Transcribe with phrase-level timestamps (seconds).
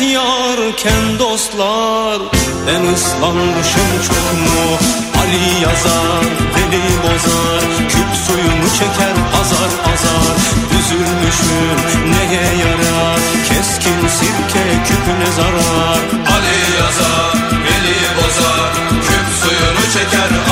[0.00, 2.18] Yarken dostlar
[2.66, 4.78] Ben ıslanmışım çok mu?
[5.20, 10.36] Ali yazar, Veli bozar Küp suyunu çeker azar azar.
[10.78, 11.78] Üzülmüşüm
[12.10, 13.20] neye yarar?
[13.48, 15.98] Keskin sirke küpüne zarar.
[16.34, 17.34] Ali yazar,
[17.64, 18.72] Veli bozar
[19.08, 20.43] Küp suyunu çeker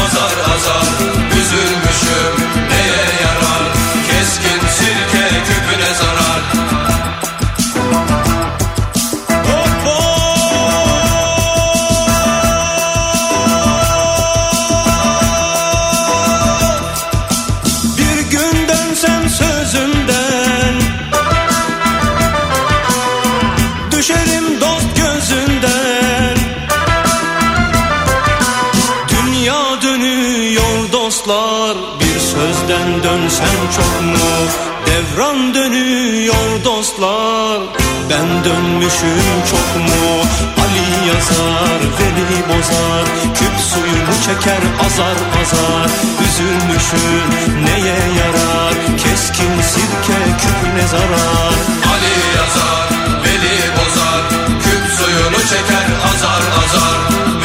[38.92, 40.22] Dönmüşüm çok mu?
[40.62, 43.04] Ali yazar Veli bozar.
[43.34, 45.90] Küp suyunu çeker azar azar.
[46.24, 48.74] Üzülmüşüm neye yarar?
[48.96, 51.54] Keskin sirke küpüne zarar.
[51.92, 52.88] Ali yazar,
[53.24, 54.22] Veli bozar.
[54.62, 56.98] Küp suyunu çeker azar azar.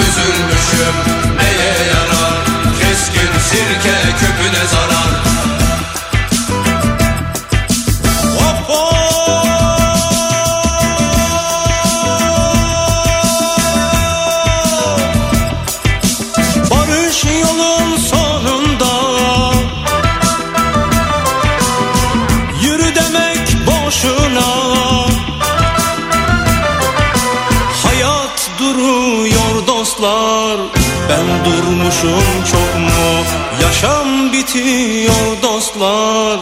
[0.03, 0.96] Üzülmüşüm
[1.38, 2.38] neye yarar?
[2.79, 5.27] Keskin sirke küpüne zarar
[32.03, 33.25] durmuşum çok mu?
[33.62, 36.40] Yaşam bitiyor dostlar.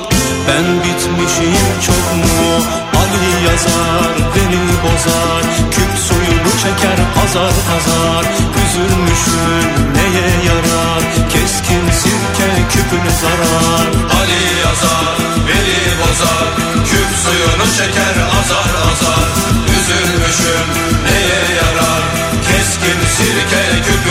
[0.47, 1.55] Ben bitmişim
[1.85, 2.63] çok mu?
[2.99, 5.43] Ali yazar beni bozar.
[5.71, 8.25] Küp suyunu çeker azar azar
[8.61, 11.03] Üzülmüşüm neye yarar?
[11.29, 13.87] Keskin sirke küpüne zarar.
[14.19, 15.17] Ali yazar,
[15.47, 16.47] Veli bozar.
[16.89, 19.29] Küp suyunu çeker azar azar.
[19.75, 20.67] Üzülmüşüm
[21.05, 22.03] neye yarar?
[22.47, 24.04] Keskin sirke küpüne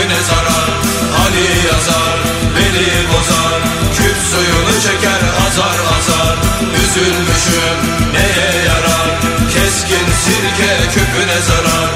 [1.35, 2.17] Ali yazar,
[2.55, 3.61] Veli bozar
[3.97, 6.37] Küp suyunu çeker azar azar
[6.81, 7.79] Üzülmüşüm
[8.13, 9.09] neye yarar
[9.53, 11.89] Keskin sirke küpüne zarar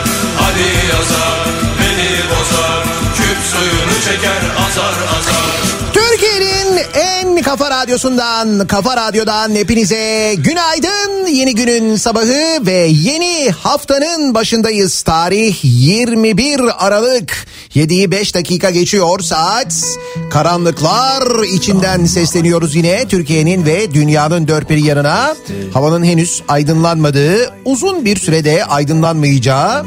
[0.45, 1.39] Ali yazar,
[1.79, 2.83] Veli bozar
[3.17, 5.49] Küp suyunu çeker azar azar
[5.93, 11.27] Türkiye'nin en kafa radyosundan, kafa radyodan hepinize günaydın.
[11.27, 15.01] Yeni günün sabahı ve yeni haftanın başındayız.
[15.01, 17.47] Tarih 21 Aralık.
[17.75, 19.83] 7'yi 5 dakika geçiyor saat.
[20.29, 25.35] Karanlıklar içinden sesleniyoruz yine Türkiye'nin ve dünyanın dört bir yanına.
[25.73, 29.85] Havanın henüz aydınlanmadığı, uzun bir sürede aydınlanmayacağı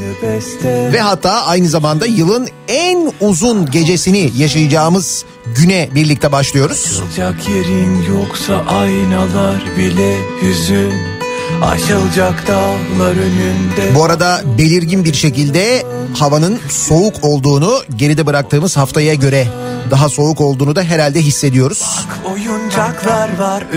[0.65, 5.25] ve hatta aynı zamanda yılın en uzun gecesini yaşayacağımız
[5.57, 6.85] güne birlikte başlıyoruz.
[6.85, 11.22] Açılacak yerin yoksa aynalar bile hüzün
[11.63, 15.87] Aşılacak dağlar önünde Bu arada belirgin bir şekilde
[16.19, 19.47] havanın soğuk olduğunu geride bıraktığımız haftaya göre
[19.91, 22.07] daha soğuk olduğunu da herhalde hissediyoruz.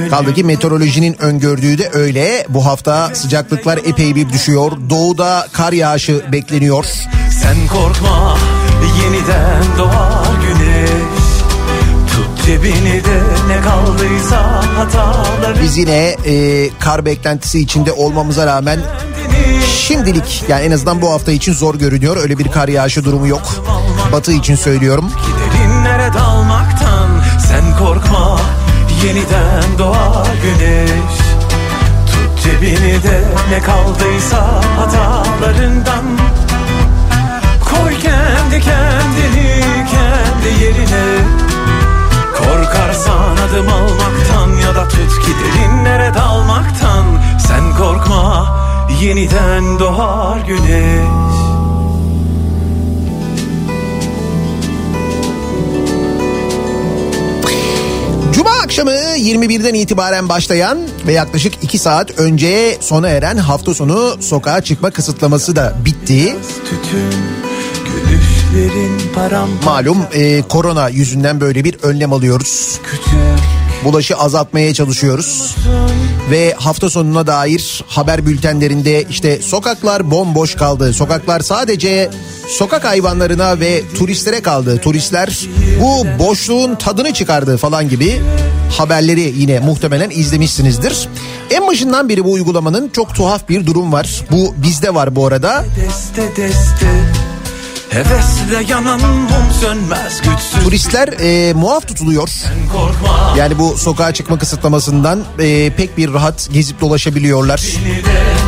[0.09, 2.45] Kaldı ki meteorolojinin öngördüğü de öyle.
[2.49, 4.71] Bu hafta sıcaklıklar epey bir düşüyor.
[4.89, 6.85] Doğuda kar yağışı bekleniyor.
[7.41, 8.37] Sen korkma
[9.03, 10.34] yeniden doğar
[12.45, 18.79] cebini de ne kaldıysa hataları Biz yine e, kar beklentisi içinde olmamıza rağmen
[19.67, 22.17] şimdilik yani en azından bu hafta için zor görünüyor.
[22.17, 23.41] Öyle bir kar yağışı durumu yok.
[24.11, 25.11] Batı için söylüyorum.
[25.39, 27.09] Derinlere dalmaktan
[27.47, 28.39] sen korkma
[29.05, 31.17] yeniden doğar güneş
[32.11, 36.05] Tut cebini de ne kaldıysa hatalarından
[37.65, 39.61] Koy kendi kendini
[39.91, 41.25] kendi yerine
[42.45, 47.05] Korkarsan adım almaktan ya da tut ki derinlere dalmaktan
[47.47, 48.57] Sen korkma
[49.01, 51.25] yeniden doğar güneş
[58.33, 60.77] Cuma akşamı 21'den itibaren başlayan
[61.07, 66.35] ve yaklaşık 2 saat önce sona eren hafta sonu sokağa çıkma kısıtlaması da bitti.
[66.69, 67.54] Tütün
[69.65, 72.79] Malum e, korona yüzünden böyle bir önlem alıyoruz.
[73.83, 75.55] Bulaşı azaltmaya çalışıyoruz.
[76.31, 80.93] ve hafta sonuna dair haber bültenlerinde işte sokaklar bomboş kaldı.
[80.93, 82.09] Sokaklar sadece
[82.47, 84.77] sokak hayvanlarına ve turistlere kaldı.
[84.77, 85.39] Turistler
[85.81, 88.21] bu boşluğun tadını çıkardı falan gibi
[88.77, 91.09] haberleri yine muhtemelen izlemişsinizdir.
[91.51, 94.25] En başından beri bu uygulamanın çok tuhaf bir durum var.
[94.31, 95.65] Bu bizde var bu arada.
[95.77, 96.87] Deste deste
[97.89, 99.27] Hevesle yanan mum
[99.61, 102.29] sönmez güçsüz Turistler e, muaf tutuluyor.
[103.37, 107.63] Yani bu sokağa çıkma kısıtlamasından e, pek bir rahat gezip dolaşabiliyorlar.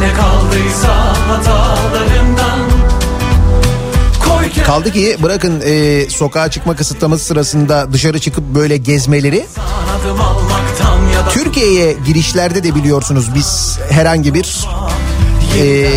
[0.01, 2.59] Ne kaldıysa hatalarından
[4.65, 9.45] Kaldı ki bırakın e, sokağa çıkma kısıtlaması sırasında dışarı çıkıp böyle gezmeleri.
[11.29, 14.67] Türkiye'ye girişlerde de biliyorsunuz biz herhangi bir
[15.57, 15.89] e,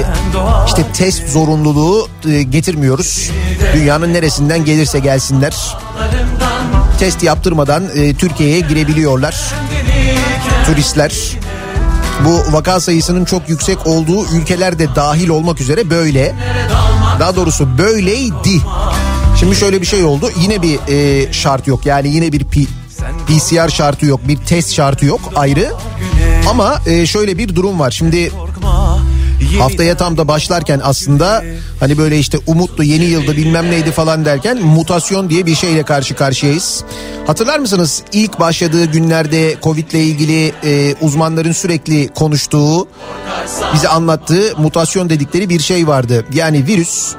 [0.67, 3.31] işte test zorunluluğu e, getirmiyoruz.
[3.75, 5.77] Dünyanın neresinden gelirse gelsinler.
[6.99, 9.55] Test yaptırmadan e, Türkiye'ye girebiliyorlar
[10.67, 11.13] turistler.
[12.25, 16.35] Bu vaka sayısının çok yüksek olduğu ülkeler de dahil olmak üzere böyle.
[17.21, 18.61] Daha doğrusu böyleydi.
[19.41, 20.31] Şimdi şöyle bir şey oldu.
[20.41, 21.87] Yine bir e, şart yok.
[21.87, 22.61] Yani yine bir P-
[23.27, 24.21] PCR şartı yok.
[24.29, 25.73] Bir test şartı yok ayrı.
[26.49, 27.91] Ama e, şöyle bir durum var.
[27.91, 28.33] Şimdi
[29.59, 31.45] haftaya tam da başlarken aslında
[31.81, 36.15] hani böyle işte umutlu yeni yılda bilmem neydi falan derken mutasyon diye bir şeyle karşı
[36.15, 36.85] karşıyayız.
[37.27, 42.89] Hatırlar mısınız ilk başladığı günlerde Covid ile ilgili e, uzmanların sürekli konuştuğu
[43.75, 46.25] bize anlattığı mutasyon dedikleri bir şey vardı.
[46.33, 47.15] Yani virüs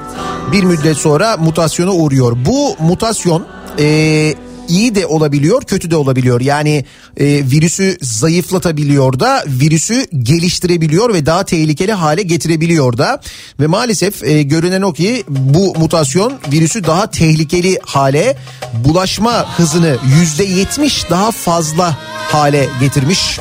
[0.51, 2.37] bir müddet sonra mutasyona uğruyor.
[2.45, 3.45] Bu mutasyon
[3.79, 4.35] e,
[4.69, 6.41] iyi de olabiliyor, kötü de olabiliyor.
[6.41, 6.85] Yani
[7.17, 13.21] e, virüsü zayıflatabiliyor da, virüsü geliştirebiliyor ve daha tehlikeli hale getirebiliyor da.
[13.59, 18.37] Ve maalesef e, görünen o ki bu mutasyon virüsü daha tehlikeli hale,
[18.73, 21.97] bulaşma hızını yüzde yetmiş daha fazla
[22.31, 23.39] hale getirmiş.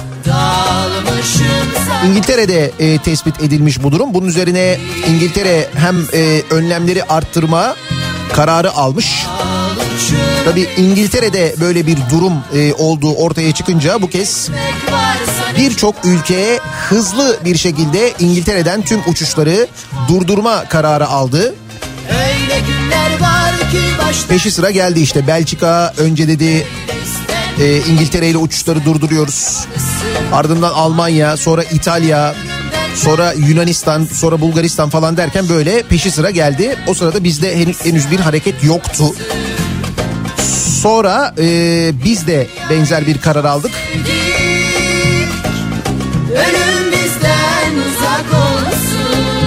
[2.07, 4.15] İngiltere'de e, tespit edilmiş bu durum.
[4.15, 4.79] Bunun üzerine
[5.09, 7.77] İngiltere hem e, önlemleri arttırma
[8.33, 9.27] kararı almış.
[10.45, 14.51] Tabii İngiltere'de böyle bir durum e, olduğu ortaya çıkınca bu kez
[15.59, 16.59] birçok ülkeye
[16.89, 19.67] hızlı bir şekilde İngiltere'den tüm uçuşları
[20.09, 21.55] durdurma kararı aldı.
[22.11, 26.67] Öyle günler var ki başta Peşi sıra geldi işte Belçika önce dedi
[27.61, 29.67] e, İngiltere ile uçuşları durduruyoruz.
[30.33, 32.35] Ardından Almanya, sonra İtalya,
[32.95, 36.77] sonra Yunanistan, sonra Bulgaristan falan derken böyle peşi sıra geldi.
[36.87, 39.05] O sırada bizde henüz, henüz bir hareket yoktu.
[40.83, 43.71] Sonra e, biz de benzer bir karar aldık.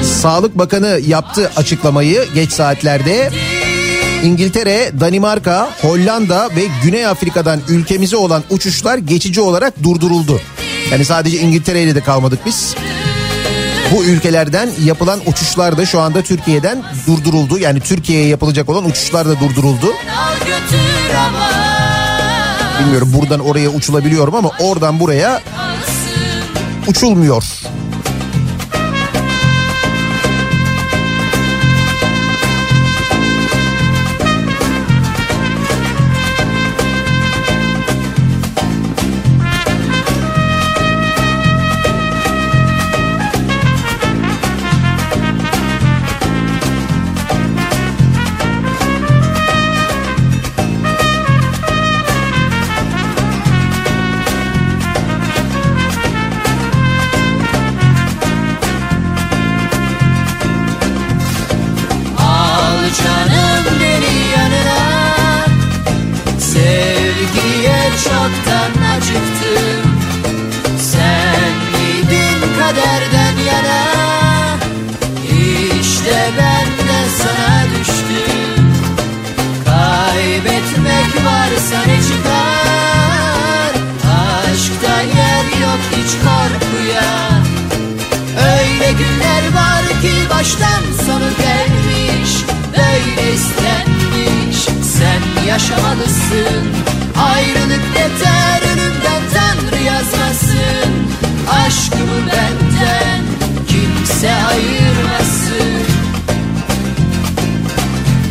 [0.04, 3.30] Sağlık Bakanı yaptı açıklamayı geç saatlerde.
[4.24, 10.42] İngiltere, Danimarka, Hollanda ve Güney Afrika'dan ülkemize olan uçuşlar geçici olarak durduruldu.
[10.92, 12.76] Yani sadece İngiltere ile de kalmadık biz.
[13.94, 17.60] Bu ülkelerden yapılan uçuşlar da şu anda Türkiye'den durduruldu.
[17.60, 19.88] Yani Türkiye'ye yapılacak olan uçuşlar da durduruldu.
[22.80, 25.42] Bilmiyorum buradan oraya uçulabiliyorum ama oradan buraya
[26.88, 27.44] uçulmuyor.
[90.04, 92.32] Ki baştan sonu gelmiş
[92.78, 94.58] Böyle istenmiş.
[94.98, 96.64] Sen yaşamalısın
[97.18, 100.92] Ayrılık yeter önümden Tanrı yazmasın.
[101.66, 103.22] Aşkımı benden
[103.68, 105.84] Kimse ayırmasın.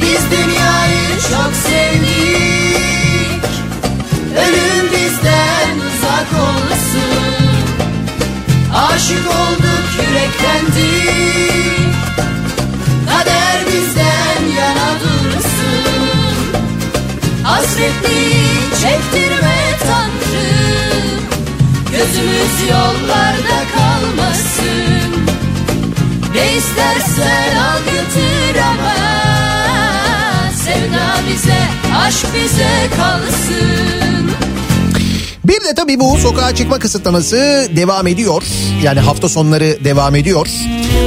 [0.03, 3.45] Biz dünyayı çok sevdik.
[4.37, 7.32] Ölüm bizden uzak olsun
[9.03, 11.77] Aşık olduk yüreklendik
[13.07, 16.37] Kader bizden yana dursun.
[17.43, 18.47] Hasretliği
[18.83, 19.57] çektirme
[19.87, 21.21] Tanrım
[21.93, 25.27] Gözümüz yollarda kalmasın.
[26.35, 28.95] Ne istersen al götür ama.
[30.65, 31.63] Sevda bize,
[32.07, 34.52] aşk bize kalsın
[35.45, 38.43] Bir de tabii bu sokağa çıkma kısıtlaması devam ediyor.
[38.83, 40.49] Yani hafta sonları devam ediyor.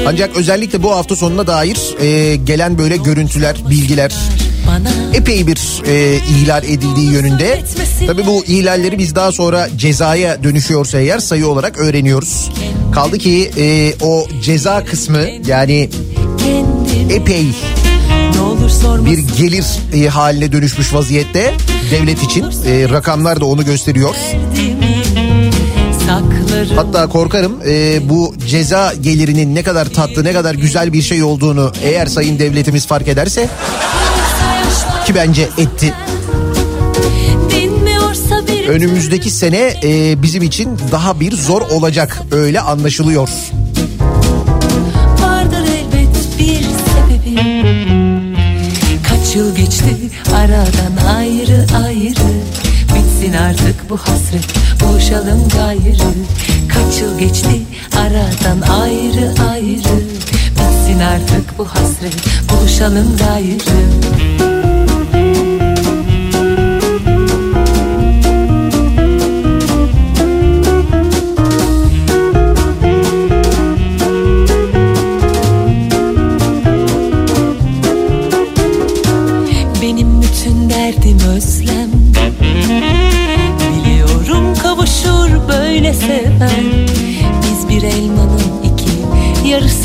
[0.07, 4.11] Ancak özellikle bu hafta sonuna dair e, gelen böyle görüntüler, bilgiler
[5.13, 7.61] epey bir e, ihlal edildiği yönünde.
[8.07, 12.51] Tabii bu ihlalleri biz daha sonra cezaya dönüşüyorsa eğer sayı olarak öğreniyoruz.
[12.93, 15.89] Kaldı ki e, o ceza kısmı yani
[17.09, 17.45] epey
[19.05, 21.53] bir gelir e, haline dönüşmüş vaziyette
[21.91, 22.45] devlet için.
[22.65, 24.15] E, rakamlar da onu gösteriyor.
[26.75, 31.71] Hatta korkarım e, bu ceza gelirinin ne kadar tatlı ne kadar güzel bir şey olduğunu
[31.83, 33.49] eğer sayın devletimiz fark ederse
[35.05, 35.93] ki bence etti.
[38.67, 43.29] Önümüzdeki sene e, bizim için daha bir zor olacak öyle anlaşılıyor.
[49.35, 49.95] Kaç yıl geçti.
[50.35, 52.31] Aradan ayrı ayrı.
[52.95, 54.45] Bitsin artık bu hasret
[54.81, 56.13] buluşalım gayrı.
[56.69, 57.61] Kaç yıl geçti
[57.97, 59.99] aradan ayrı ayrı.
[60.51, 62.15] Bitsin artık bu hasret
[62.49, 64.54] buluşalım gayrı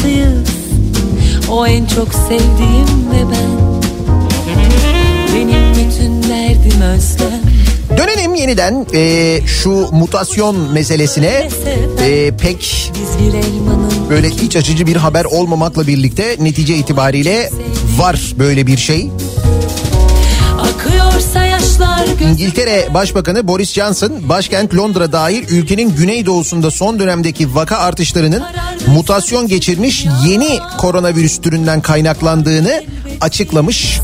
[0.00, 0.48] iki yarısıyız
[1.50, 3.80] O en çok sevdiğim ve ben.
[5.34, 7.40] Benim bütün derdim özlem.
[7.98, 11.48] Dönelim yeniden e, şu mutasyon meselesine.
[12.04, 12.92] E, pek
[14.10, 17.50] böyle iç açıcı bir haber olmamakla birlikte netice itibariyle
[17.98, 19.10] var böyle bir şey.
[22.30, 28.42] İngiltere Başbakanı Boris Johnson başkent Londra dahil ülkenin güneydoğusunda son dönemdeki vaka artışlarının
[28.86, 32.82] mutasyon geçirmiş yeni koronavirüs türünden kaynaklandığını
[33.20, 34.00] açıklamış.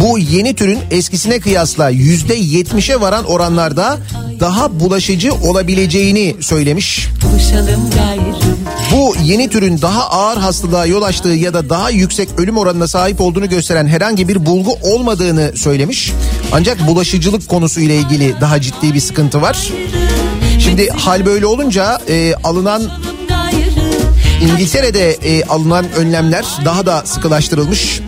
[0.00, 3.98] Bu yeni türün eskisine kıyasla %70'e varan oranlarda
[4.40, 7.08] daha bulaşıcı olabileceğini söylemiş.
[8.92, 13.20] Bu yeni türün daha ağır hastalığa yol açtığı ya da daha yüksek ölüm oranına sahip
[13.20, 16.12] olduğunu gösteren herhangi bir bulgu olmadığını söylemiş.
[16.52, 19.72] Ancak bulaşıcılık konusu ile ilgili daha ciddi bir sıkıntı var.
[20.58, 22.82] Şimdi hal böyle olunca e, alınan
[24.42, 28.00] İngiltere'de e, alınan önlemler daha da sıkılaştırılmış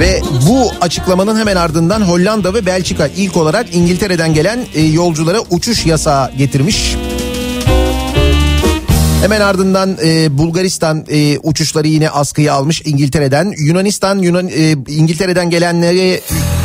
[0.00, 5.86] ve bu açıklamanın hemen ardından Hollanda ve Belçika ilk olarak İngiltere'den gelen e, yolculara uçuş
[5.86, 6.96] yasağı getirmiş.
[9.22, 13.54] Hemen ardından e, Bulgaristan e, uçuşları yine askıya almış İngiltere'den.
[13.58, 16.20] Yunanistan Yunan e, İngiltere'den gelenlere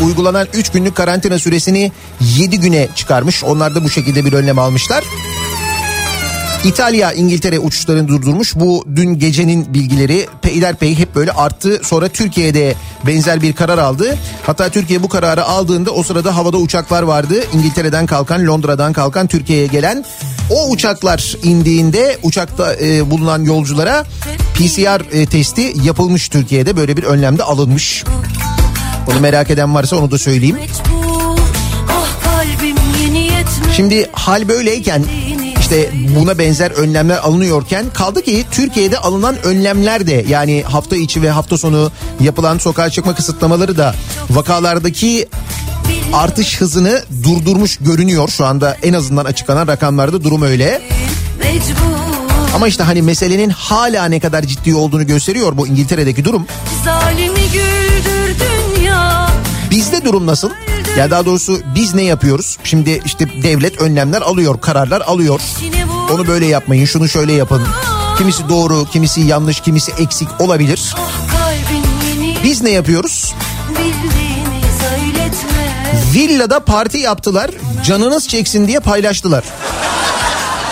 [0.06, 1.92] uygulanan 3 günlük karantina süresini
[2.38, 3.44] 7 güne çıkarmış.
[3.44, 5.04] Onlar da bu şekilde bir önlem almışlar.
[6.64, 8.56] İtalya İngiltere uçuşlarını durdurmuş.
[8.56, 11.82] Bu dün gecenin bilgileri peyderpey hep böyle arttı.
[11.84, 12.76] Sonra Türkiye'de
[13.08, 14.18] benzer bir karar aldı.
[14.46, 17.44] Hatta Türkiye bu kararı aldığında o sırada havada uçaklar vardı.
[17.54, 20.06] İngiltere'den kalkan, Londra'dan kalkan Türkiye'ye gelen.
[20.50, 24.06] O uçaklar indiğinde uçakta e, bulunan yolculara
[24.54, 26.78] PCR e, testi yapılmış Türkiye'de.
[26.78, 28.04] Böyle bir önlemde alınmış.
[29.12, 30.58] Onu merak eden varsa onu da söyleyeyim.
[31.90, 32.44] Ah
[33.76, 35.04] Şimdi hal böyleyken
[35.72, 41.30] işte buna benzer önlemler alınıyorken kaldı ki Türkiye'de alınan önlemler de yani hafta içi ve
[41.30, 43.96] hafta sonu yapılan sokağa çıkma kısıtlamaları da
[44.30, 45.28] vakalardaki
[46.14, 50.82] artış hızını durdurmuş görünüyor şu anda en azından açıklanan rakamlarda durum öyle.
[52.56, 56.46] Ama işte hani meselenin hala ne kadar ciddi olduğunu gösteriyor bu İngiltere'deki durum.
[59.72, 60.50] Bizde durum nasıl?
[60.98, 62.58] Ya daha doğrusu biz ne yapıyoruz?
[62.64, 65.42] Şimdi işte devlet önlemler alıyor, kararlar alıyor.
[66.12, 67.64] Onu böyle yapmayın, şunu şöyle yapın.
[68.18, 70.96] Kimisi doğru, kimisi yanlış, kimisi eksik olabilir.
[72.44, 73.34] Biz ne yapıyoruz?
[76.14, 77.52] Villada parti yaptılar,
[77.86, 79.44] canınız çeksin diye paylaştılar.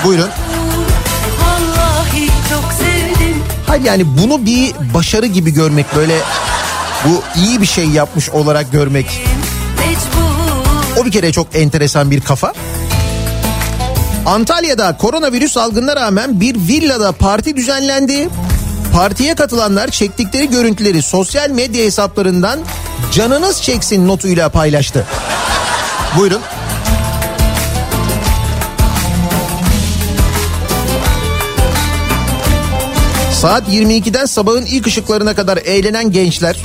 [0.04, 0.30] Buyurun.
[3.68, 6.16] Hayır yani bunu bir başarı gibi görmek böyle
[7.06, 9.22] bu iyi bir şey yapmış olarak görmek.
[11.00, 12.54] O bir kere çok enteresan bir kafa.
[14.26, 18.30] Antalya'da koronavirüs salgınına rağmen bir villada parti düzenlendi.
[18.94, 22.60] Partiye katılanlar çektikleri görüntüleri sosyal medya hesaplarından
[23.12, 25.06] canınız çeksin notuyla paylaştı.
[26.18, 26.42] Buyurun.
[33.34, 36.58] Saat 22'den sabahın ilk ışıklarına kadar eğlenen gençler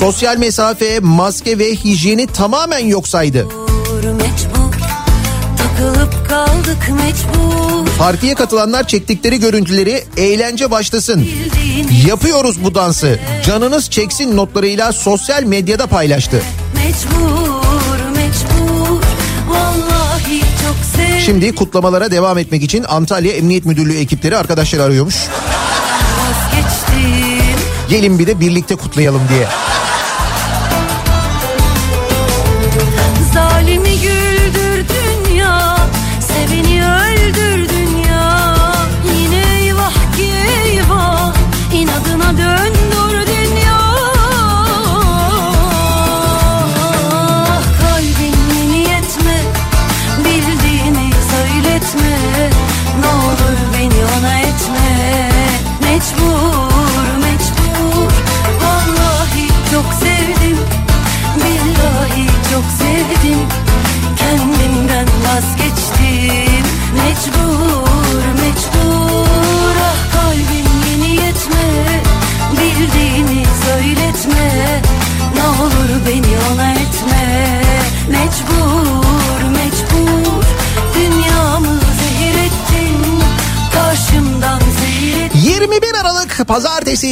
[0.00, 3.46] sosyal mesafe, maske ve hijyeni tamamen yok saydı.
[7.98, 11.28] Partiye katılanlar çektikleri görüntüleri eğlence başlasın.
[12.06, 13.18] Yapıyoruz bu dansı.
[13.46, 16.42] Canınız çeksin notlarıyla sosyal medyada paylaştı.
[16.74, 19.02] Mecbur mecbur
[21.24, 25.16] Şimdi kutlamalara devam etmek için Antalya Emniyet Müdürlüğü ekipleri arkadaşlar arıyormuş.
[27.88, 29.46] Gelin bir de birlikte kutlayalım diye.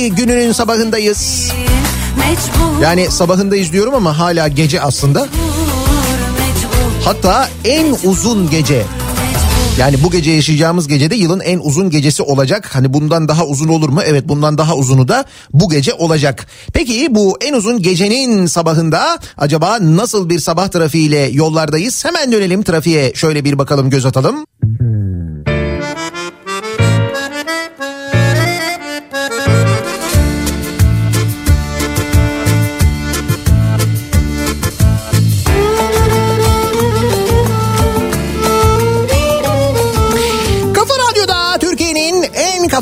[0.08, 1.52] Gününün sabahındayız.
[2.82, 5.28] Yani sabahındayız diyorum ama hala gece aslında.
[7.04, 8.82] Hatta en uzun gece.
[9.78, 12.74] Yani bu gece yaşayacağımız gecede yılın en uzun gecesi olacak.
[12.74, 14.00] Hani bundan daha uzun olur mu?
[14.06, 16.46] Evet bundan daha uzunu da bu gece olacak.
[16.72, 22.04] Peki bu en uzun gecenin sabahında acaba nasıl bir sabah trafiğiyle yollardayız?
[22.04, 24.46] Hemen dönelim trafiğe şöyle bir bakalım göz atalım.
[24.62, 24.89] Kafa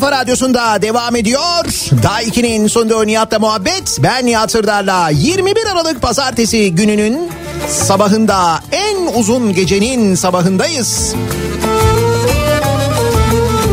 [0.01, 1.65] kafa radyosunda devam ediyor.
[2.03, 3.99] Daha 2'nin sonunda Nihat'la muhabbet.
[4.03, 7.31] Ben Nihat Sırdar'la 21 Aralık pazartesi gününün
[7.69, 11.15] sabahında en uzun gecenin sabahındayız.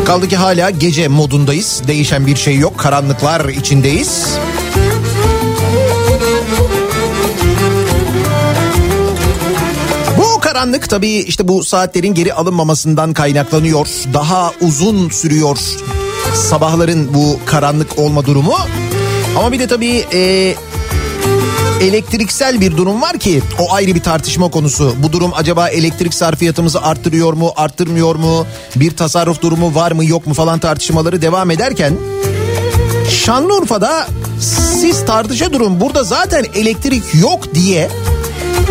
[0.05, 1.81] Kaldı ki hala gece modundayız.
[1.87, 2.77] Değişen bir şey yok.
[2.79, 4.37] Karanlıklar içindeyiz.
[10.41, 13.87] Karanlık tabii işte bu saatlerin geri alınmamasından kaynaklanıyor.
[14.13, 15.57] Daha uzun sürüyor
[16.33, 18.55] sabahların bu karanlık olma durumu.
[19.37, 20.55] Ama bir de tabii e,
[21.81, 24.95] elektriksel bir durum var ki o ayrı bir tartışma konusu.
[25.03, 28.45] Bu durum acaba elektrik sarfiyatımızı arttırıyor mu, arttırmıyor mu?
[28.75, 31.93] Bir tasarruf durumu var mı, yok mu falan tartışmaları devam ederken
[33.09, 34.07] Şanlıurfa'da
[34.81, 37.89] siz tartışa durun burada zaten elektrik yok diye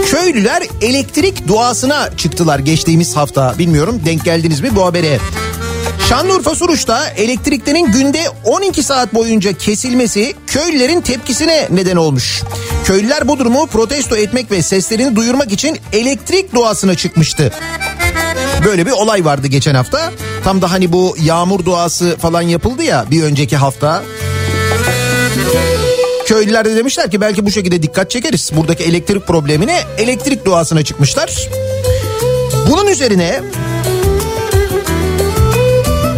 [0.06, 3.54] köylüler elektrik duasına çıktılar geçtiğimiz hafta.
[3.58, 5.18] Bilmiyorum denk geldiniz mi bu habere?
[6.08, 12.42] Şanlıurfa Suruç'ta elektriklerin günde 12 saat boyunca kesilmesi köylülerin tepkisine neden olmuş.
[12.84, 17.52] Köylüler bu durumu protesto etmek ve seslerini duyurmak için elektrik duasına çıkmıştı.
[18.64, 20.12] Böyle bir olay vardı geçen hafta.
[20.44, 24.02] Tam da hani bu yağmur duası falan yapıldı ya bir önceki hafta.
[26.26, 28.50] Köylüler de demişler ki belki bu şekilde dikkat çekeriz.
[28.56, 31.48] Buradaki elektrik problemine elektrik duasına çıkmışlar.
[32.70, 33.42] Bunun üzerine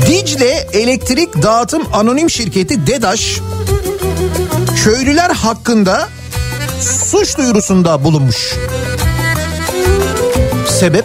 [0.07, 3.41] Dicle Elektrik Dağıtım Anonim Şirketi DEDAŞ
[4.85, 6.09] köylüler hakkında
[7.11, 8.55] suç duyurusunda bulunmuş.
[10.81, 11.05] Sebep?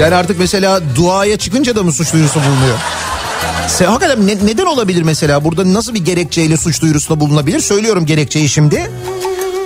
[0.00, 2.78] Yani artık mesela duaya çıkınca da mı suç duyurusu bulunuyor?
[3.68, 5.44] Se hakikaten ne- neden olabilir mesela?
[5.44, 7.60] Burada nasıl bir gerekçeyle suç duyurusunda bulunabilir?
[7.60, 8.90] Söylüyorum gerekçeyi şimdi.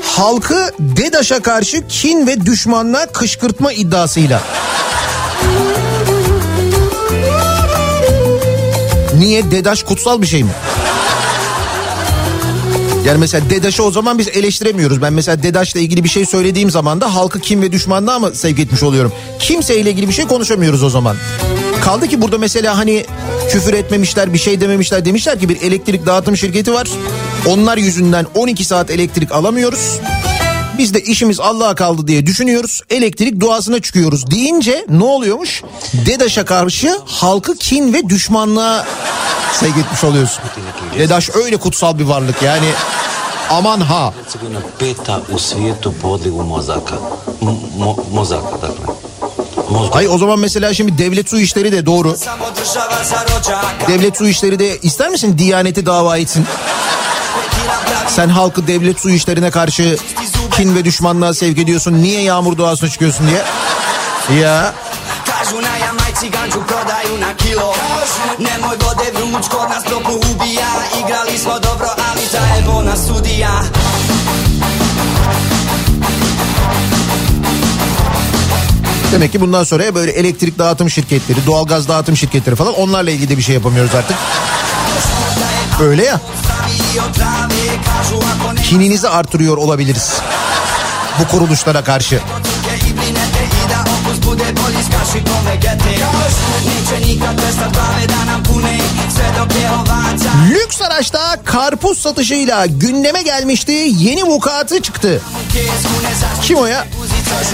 [0.04, 4.42] Halkı DEDAŞ'a karşı kin ve düşmanlığa kışkırtma iddiasıyla.
[9.18, 10.50] Niye DEDAŞ kutsal bir şey mi?
[13.04, 15.02] Yani mesela DEDAŞ'ı o zaman biz eleştiremiyoruz.
[15.02, 18.58] Ben mesela DEDAŞ'la ilgili bir şey söylediğim zaman da halkı kim ve düşmanlığa mı sevk
[18.58, 19.12] etmiş oluyorum?
[19.38, 21.16] Kimseyle ilgili bir şey konuşamıyoruz o zaman.
[21.84, 23.06] Kaldı ki burada mesela hani
[23.50, 26.88] küfür etmemişler bir şey dememişler demişler ki bir elektrik dağıtım şirketi var.
[27.46, 30.00] Onlar yüzünden 12 saat elektrik alamıyoruz.
[30.78, 32.82] Biz de işimiz Allah'a kaldı diye düşünüyoruz.
[32.90, 35.62] Elektrik duasına çıkıyoruz deyince ne oluyormuş?
[36.06, 38.86] DEDAŞ'a karşı halkı kin ve düşmanlığa
[39.52, 40.42] sevk etmiş oluyorsun.
[40.98, 42.68] DEDAŞ öyle kutsal bir varlık yani
[43.50, 44.14] aman ha.
[44.78, 46.94] Peta u svijetu po odlivu mozaka.
[48.12, 49.05] Mozaka, dakle.
[49.92, 52.16] Hayır o zaman mesela şimdi devlet su işleri de doğru.
[53.88, 56.46] Devlet su işleri de ister misin Diyaneti dava etsin?
[58.08, 59.96] Sen halkı devlet su işlerine karşı
[60.56, 62.02] kin ve düşmanlığa sevk ediyorsun.
[62.02, 63.42] Niye yağmur doğasına çıkıyorsun diye.
[64.40, 64.74] Ya.
[68.38, 73.50] Nemoj vode vruć, kod nas toplu ubija Igrali smo dobro, ali zajebo nas sudija
[79.12, 83.36] Demek ki bundan sonra böyle elektrik dağıtım şirketleri, doğalgaz dağıtım şirketleri falan onlarla ilgili de
[83.36, 84.16] bir şey yapamıyoruz artık.
[85.80, 86.20] Öyle ya.
[88.62, 90.12] Kininizi artırıyor olabiliriz.
[91.20, 92.20] Bu kuruluşlara karşı.
[100.50, 103.72] Lüks araçta karpuz satışıyla gündeme gelmişti.
[103.98, 105.20] Yeni vukuatı çıktı.
[106.42, 106.86] Kim o ya?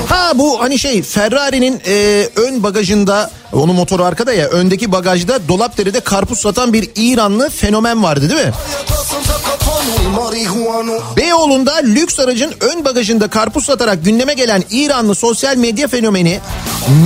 [0.08, 5.78] Ha bu hani şey Ferrari'nin e, ön bagajında onun motoru arkada ya öndeki bagajda dolap
[5.78, 8.52] deride karpuz satan bir İranlı fenomen vardı değil mi?
[11.16, 16.40] Beyoğlu'nda lüks aracın ön bagajında karpuz satarak gündeme gelen İranlı sosyal medya fenomeni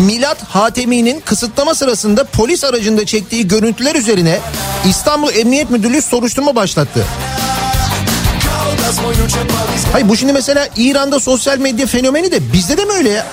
[0.06, 4.40] Milat Hatemi'nin kısıtlama sırasında polis aracında çektiği görüntüler üzerine
[4.88, 7.04] İstanbul Emniyet Müdürlüğü soruşturma başlattı.
[9.92, 13.26] Hayır bu şimdi mesela İran'da sosyal medya fenomeni de bizde de mi öyle ya?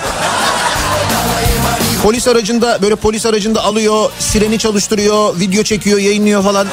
[2.03, 6.67] Polis aracında böyle polis aracında alıyor, sireni çalıştırıyor, video çekiyor, yayınlıyor falan.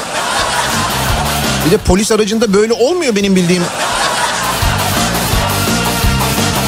[1.67, 3.63] Bir de polis aracında böyle olmuyor benim bildiğim.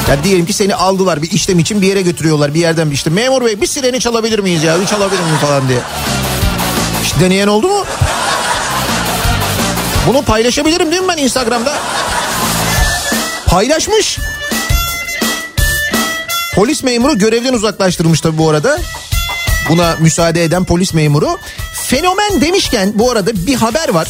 [0.09, 3.09] Ya diyelim ki seni aldılar bir işlem için bir yere götürüyorlar bir yerden bir işte
[3.09, 5.79] memur bey bir sireni çalabilir miyiz ya bir çalabilir miyim falan diye.
[7.03, 7.85] Hiç deneyen oldu mu?
[10.07, 11.73] Bunu paylaşabilirim değil mi ben Instagram'da?
[13.45, 14.19] Paylaşmış.
[16.55, 18.77] Polis memuru görevden uzaklaştırmış tabii bu arada.
[19.69, 21.39] Buna müsaade eden polis memuru.
[21.87, 24.07] Fenomen demişken bu arada bir haber var.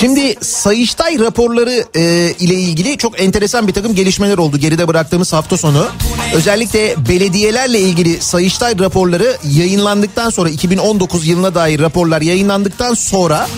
[0.00, 2.00] Şimdi Sayıştay raporları e,
[2.38, 5.86] ile ilgili çok enteresan bir takım gelişmeler oldu geride bıraktığımız hafta sonu.
[6.34, 13.48] Özellikle belediyelerle ilgili Sayıştay raporları yayınlandıktan sonra 2019 yılına dair raporlar yayınlandıktan sonra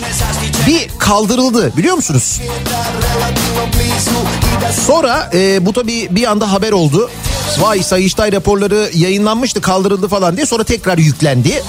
[0.67, 2.39] bir kaldırıldı biliyor musunuz?
[4.85, 7.09] Sonra e, bu tabii bir anda haber oldu.
[7.59, 11.63] Vay Sayıştay raporları yayınlanmıştı kaldırıldı falan diye sonra tekrar yüklendi.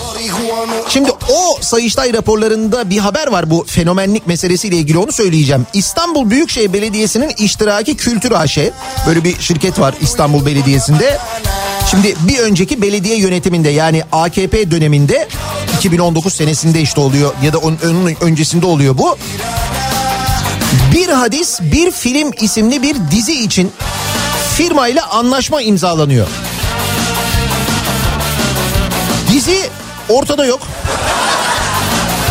[0.89, 5.67] Şimdi o Sayıştay raporlarında bir haber var bu fenomenlik meselesiyle ilgili onu söyleyeceğim.
[5.73, 8.59] İstanbul Büyükşehir Belediyesi'nin iştiraki Kültür AŞ
[9.07, 11.19] böyle bir şirket var İstanbul Belediyesi'nde.
[11.91, 15.29] Şimdi bir önceki belediye yönetiminde yani AKP döneminde
[15.77, 19.17] 2019 senesinde işte oluyor ya da onun öncesinde oluyor bu.
[20.93, 23.73] Bir hadis bir film isimli bir dizi için
[24.57, 26.27] firmayla anlaşma imzalanıyor.
[29.33, 29.71] Dizi
[30.09, 30.61] ortada yok.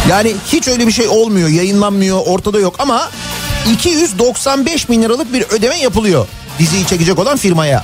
[0.10, 3.10] Yani hiç öyle bir şey olmuyor, yayınlanmıyor, ortada yok ama
[3.74, 6.28] 295 bin liralık bir ödeme yapılıyor
[6.60, 7.84] diziyi çekecek olan firmaya.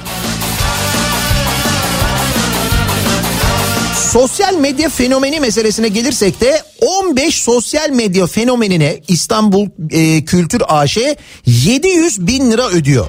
[4.16, 10.98] Sosyal medya fenomeni meselesine gelirsek de 15 sosyal medya fenomenine İstanbul e, Kültür AŞ
[11.46, 13.08] 700 bin lira ödüyor.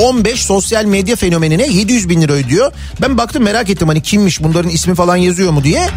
[0.00, 2.72] 15 sosyal medya fenomenine 700 bin lira ödüyor.
[3.02, 5.88] Ben baktım merak ettim hani kimmiş bunların ismi falan yazıyor mu diye.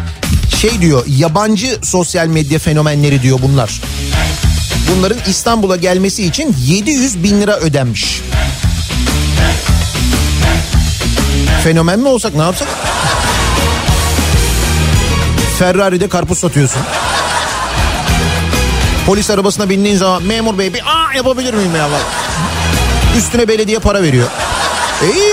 [0.60, 3.80] Şey diyor yabancı sosyal medya fenomenleri diyor bunlar.
[4.96, 8.20] Bunların İstanbul'a gelmesi için 700 bin lira ödenmiş.
[11.64, 12.68] Fenomen mi olsak ne yapsak?
[15.60, 16.82] Ferrari'de karpuz satıyorsun.
[19.06, 21.88] Polis arabasına bindiğin zaman memur bey bir aa yapabilir miyim ya?
[23.16, 24.28] Üstüne belediye para veriyor.
[25.04, 25.29] E iyi.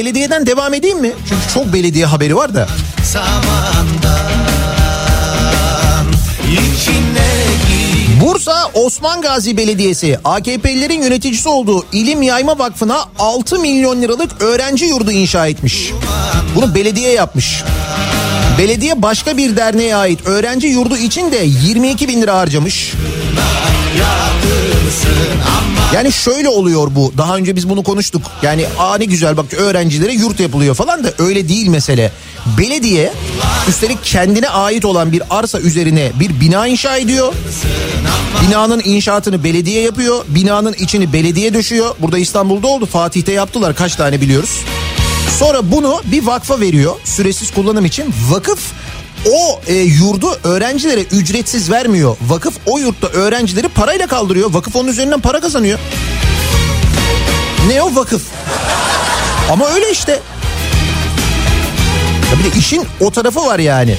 [0.00, 1.12] Belediyeden devam edeyim mi?
[1.28, 2.66] Çünkü çok belediye haberi var da.
[8.20, 15.10] Bursa Osman Gazi Belediyesi AKP'lilerin yöneticisi olduğu İlim Yayma Vakfı'na 6 milyon liralık öğrenci yurdu
[15.10, 15.92] inşa etmiş.
[16.54, 17.62] Bunu belediye yapmış.
[18.58, 22.92] Belediye başka bir derneğe ait öğrenci yurdu için de 22 bin lira harcamış.
[23.98, 24.69] yardım
[25.94, 27.12] Yani şöyle oluyor bu.
[27.18, 28.22] Daha önce biz bunu konuştuk.
[28.42, 32.12] Yani aa ne güzel bak öğrencilere yurt yapılıyor falan da öyle değil mesele.
[32.58, 33.12] Belediye
[33.68, 37.32] üstelik kendine ait olan bir arsa üzerine bir bina inşa ediyor.
[38.48, 40.24] Binanın inşaatını belediye yapıyor.
[40.28, 41.94] Binanın içini belediye döşüyor.
[41.98, 42.86] Burada İstanbul'da oldu.
[42.86, 43.74] Fatih'te yaptılar.
[43.74, 44.60] Kaç tane biliyoruz.
[45.38, 48.14] Sonra bunu bir vakfa veriyor süresiz kullanım için.
[48.30, 48.60] Vakıf
[49.26, 52.16] o e, yurdu öğrencilere ücretsiz vermiyor.
[52.26, 54.54] Vakıf o yurtta öğrencileri parayla kaldırıyor.
[54.54, 55.78] Vakıf onun üzerinden para kazanıyor.
[57.68, 58.22] Ne o vakıf?
[59.50, 60.12] Ama öyle işte.
[62.32, 63.98] Ya bir de işin o tarafı var yani.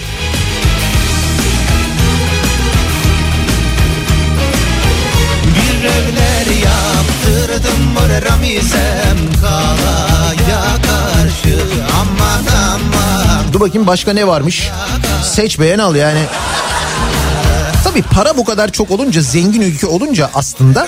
[5.46, 7.96] Bir evler yaptırdım
[8.30, 10.11] Ramizem aman
[13.54, 14.70] Dur bakayım başka ne varmış?
[15.24, 16.20] Seç beğen al yani.
[17.84, 20.88] Tabii para bu kadar çok olunca zengin ülke olunca aslında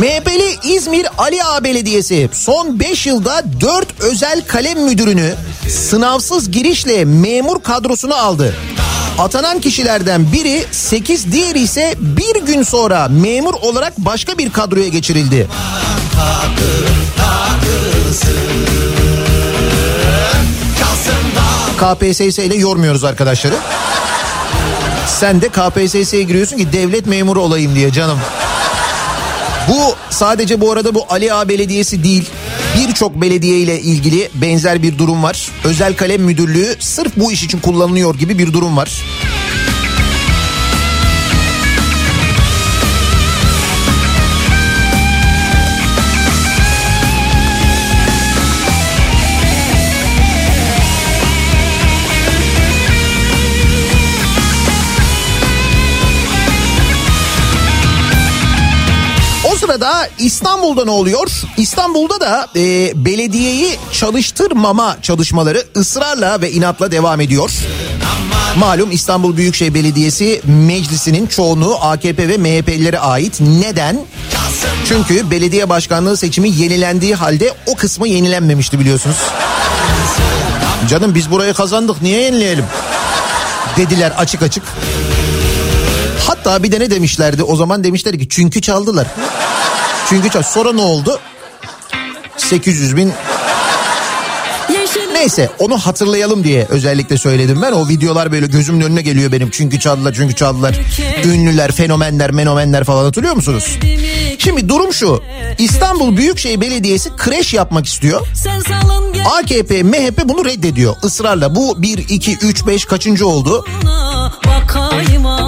[0.00, 5.34] MHP'li İzmir Ali Ağa Belediyesi son 5 yılda 4 özel kalem müdürünü
[5.68, 8.54] sınavsız girişle memur kadrosuna aldı.
[9.18, 15.46] Atanan kişilerden biri 8 diğeri ise bir gün sonra memur olarak başka bir kadroya geçirildi.
[21.80, 23.54] KPSS ile yormuyoruz arkadaşları.
[25.06, 28.18] Sen de KPSS'ye giriyorsun ki devlet memuru olayım diye canım.
[29.68, 32.30] Bu sadece bu arada bu Ali Ağa Belediyesi değil.
[32.78, 35.50] Birçok belediye ile ilgili benzer bir durum var.
[35.64, 38.90] Özel kalem müdürlüğü sırf bu iş için kullanılıyor gibi bir durum var.
[59.80, 61.30] Sırada İstanbul'da ne oluyor?
[61.56, 67.50] İstanbul'da da e, belediyeyi çalıştırmama çalışmaları ısrarla ve inatla devam ediyor.
[68.58, 73.40] Malum İstanbul Büyükşehir Belediyesi meclisinin çoğunluğu AKP ve MHP'lilere ait.
[73.40, 74.00] Neden?
[74.88, 79.16] Çünkü belediye başkanlığı seçimi yenilendiği halde o kısmı yenilenmemişti biliyorsunuz.
[80.88, 82.64] Canım biz burayı kazandık niye yenileyelim?
[83.76, 84.62] Dediler açık açık.
[86.26, 89.06] Hatta bir de ne demişlerdi o zaman demişler ki çünkü çaldılar.
[90.10, 90.42] Çünkü çal.
[90.42, 91.20] Sonra ne oldu?
[92.36, 93.12] 800 bin
[95.12, 97.72] Neyse onu hatırlayalım diye özellikle söyledim ben.
[97.72, 99.50] O videolar böyle gözümün önüne geliyor benim.
[99.50, 100.78] Çünkü çaldılar çünkü çaldılar.
[101.24, 103.78] Ünlüler, fenomenler, menomenler falan hatırlıyor musunuz?
[104.38, 105.22] Şimdi durum şu.
[105.58, 108.26] İstanbul Büyükşehir Belediyesi kreş yapmak istiyor.
[109.38, 111.54] AKP, MHP bunu reddediyor ısrarla.
[111.54, 113.64] Bu 1, 2, 3, 5 kaçıncı oldu?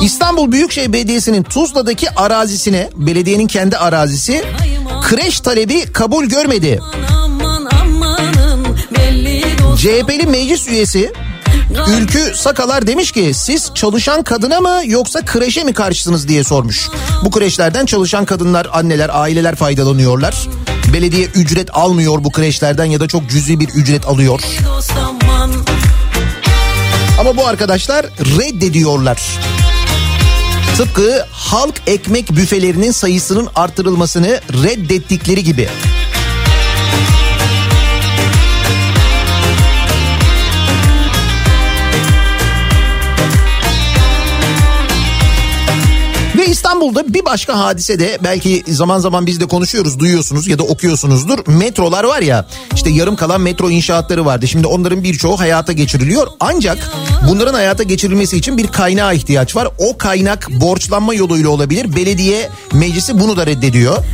[0.03, 4.45] İstanbul Büyükşehir Belediyesi'nin Tuzla'daki arazisine, belediyenin kendi arazisi
[5.03, 6.81] kreş talebi kabul görmedi.
[9.77, 11.13] CHP'li meclis üyesi
[11.89, 16.89] Ülkü Sakalar demiş ki siz çalışan kadına mı yoksa kreşe mi karşısınız diye sormuş.
[17.25, 20.49] Bu kreşlerden çalışan kadınlar, anneler, aileler faydalanıyorlar.
[20.93, 24.41] Belediye ücret almıyor bu kreşlerden ya da çok cüzi bir ücret alıyor.
[27.21, 29.23] Ama bu arkadaşlar reddediyorlar.
[30.77, 35.69] Tıpkı halk ekmek büfelerinin sayısının artırılmasını reddettikleri gibi.
[46.43, 50.63] Ve İstanbul'da bir başka hadise de belki zaman zaman biz de konuşuyoruz, duyuyorsunuz ya da
[50.63, 51.39] okuyorsunuzdur.
[51.47, 54.49] Metrolar var ya işte yarım kalan metro inşaatları vardı.
[54.49, 56.27] Şimdi onların birçoğu hayata geçiriliyor.
[56.41, 56.91] Ancak
[57.29, 59.69] bunların hayata geçirilmesi için bir kaynağa ihtiyaç var.
[59.79, 61.97] O kaynak borçlanma yoluyla olabilir.
[61.97, 64.05] Belediye meclisi bunu da reddediyor.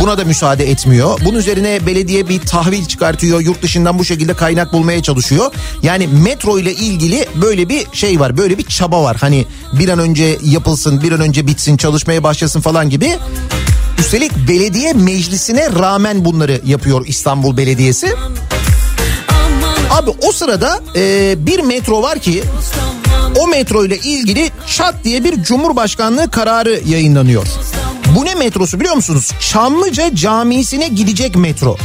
[0.00, 1.20] Buna da müsaade etmiyor.
[1.24, 3.40] Bunun üzerine belediye bir tahvil çıkartıyor.
[3.40, 5.52] Yurt dışından bu şekilde kaynak bulmaya çalışıyor.
[5.82, 8.36] Yani metro ile ilgili böyle bir şey var.
[8.36, 9.16] Böyle bir çaba var.
[9.20, 13.18] Hani bir an önce yapılsın, bir an önce bitsin, çalışmaya başlasın falan gibi.
[13.98, 18.14] Üstelik belediye meclisine rağmen bunları yapıyor İstanbul Belediyesi.
[19.90, 22.42] Abi o sırada e, bir metro var ki
[23.40, 27.46] o metro ile ilgili çat diye bir cumhurbaşkanlığı kararı yayınlanıyor.
[28.16, 29.32] Bu ne metrosu biliyor musunuz?
[29.40, 31.76] Çamlıca Camisi'ne gidecek metro.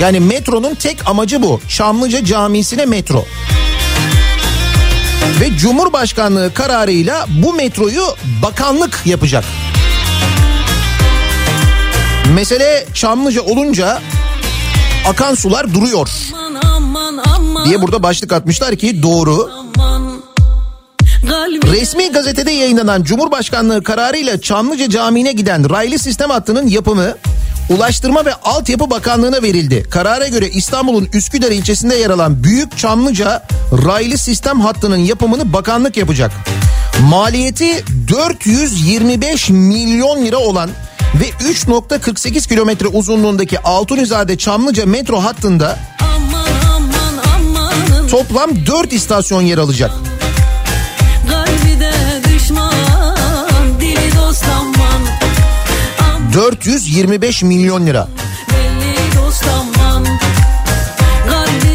[0.00, 1.60] Yani metronun tek amacı bu.
[1.68, 3.24] Çamlıca Camisi'ne metro.
[5.40, 8.04] Ve Cumhurbaşkanlığı kararıyla bu metroyu
[8.42, 9.44] bakanlık yapacak.
[12.34, 13.98] Mesele Çamlıca olunca
[15.08, 16.08] akan sular duruyor
[17.64, 19.50] diye burada başlık atmışlar ki doğru.
[21.72, 27.14] Resmi gazetede yayınlanan Cumhurbaşkanlığı kararıyla Çamlıca Camii'ne giden raylı sistem hattının yapımı
[27.70, 29.86] Ulaştırma ve Altyapı Bakanlığı'na verildi.
[29.90, 36.30] Karara göre İstanbul'un Üsküdar ilçesinde yer alan Büyük Çamlıca raylı sistem hattının yapımını bakanlık yapacak.
[37.00, 40.70] Maliyeti 425 milyon lira olan
[41.14, 46.46] ve 3.48 kilometre uzunluğundaki Altunizade Çamlıca metro hattında Aman
[47.36, 49.90] aman toplam 4 istasyon yer alacak.
[56.36, 58.08] 425 milyon lira.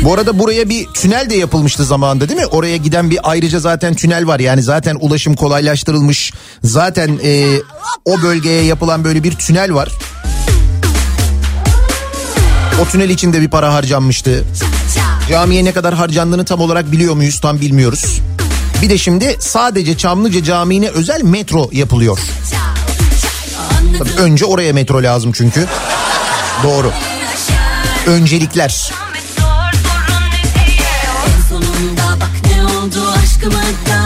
[0.03, 2.45] Bu arada buraya bir tünel de yapılmıştı zamanında değil mi?
[2.45, 4.39] Oraya giden bir ayrıca zaten tünel var.
[4.39, 6.33] Yani zaten ulaşım kolaylaştırılmış.
[6.63, 7.59] Zaten e,
[8.05, 9.89] o bölgeye yapılan böyle bir tünel var.
[12.81, 14.43] O tünel için de bir para harcanmıştı.
[15.29, 17.39] Camiye ne kadar harcandığını tam olarak biliyor muyuz?
[17.39, 18.21] Tam bilmiyoruz.
[18.81, 22.19] Bir de şimdi sadece Çamlıca Camii'ne özel metro yapılıyor.
[23.97, 25.65] Tabii önce oraya metro lazım çünkü.
[26.63, 26.91] Doğru.
[28.07, 28.91] Öncelikler.
[33.23, 34.01] Aşkıma da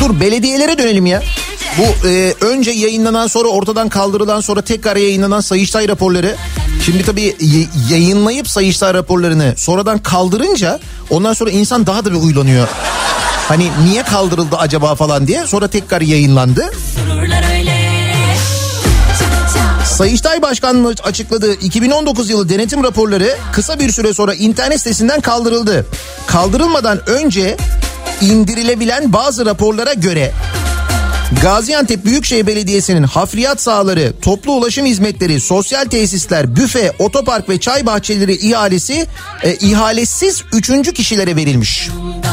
[0.00, 1.22] Dur belediyelere dönelim ya.
[1.78, 6.36] Bu e, önce yayınlanan sonra ortadan kaldırılan sonra tekrar yayınlanan Sayıştay raporları.
[6.84, 7.36] Şimdi tabii
[7.90, 10.80] yayınlayıp Sayıştay raporlarını sonradan kaldırınca
[11.10, 12.68] ondan sonra insan daha da bir uylanıyor.
[13.48, 16.70] Hani niye kaldırıldı acaba falan diye sonra tekrar yayınlandı.
[19.84, 25.86] Sayıştay Başkanlığı açıkladığı 2019 yılı denetim raporları kısa bir süre sonra internet sitesinden kaldırıldı.
[26.26, 27.56] Kaldırılmadan önce
[28.20, 30.32] indirilebilen bazı raporlara göre
[31.42, 38.34] Gaziantep Büyükşehir Belediyesi'nin hafriyat sahaları, toplu ulaşım hizmetleri, sosyal tesisler, büfe, otopark ve çay bahçeleri
[38.34, 39.06] ihalesi
[39.42, 41.88] e, ihalesiz üçüncü kişilere verilmiş.
[41.88, 42.28] Oldu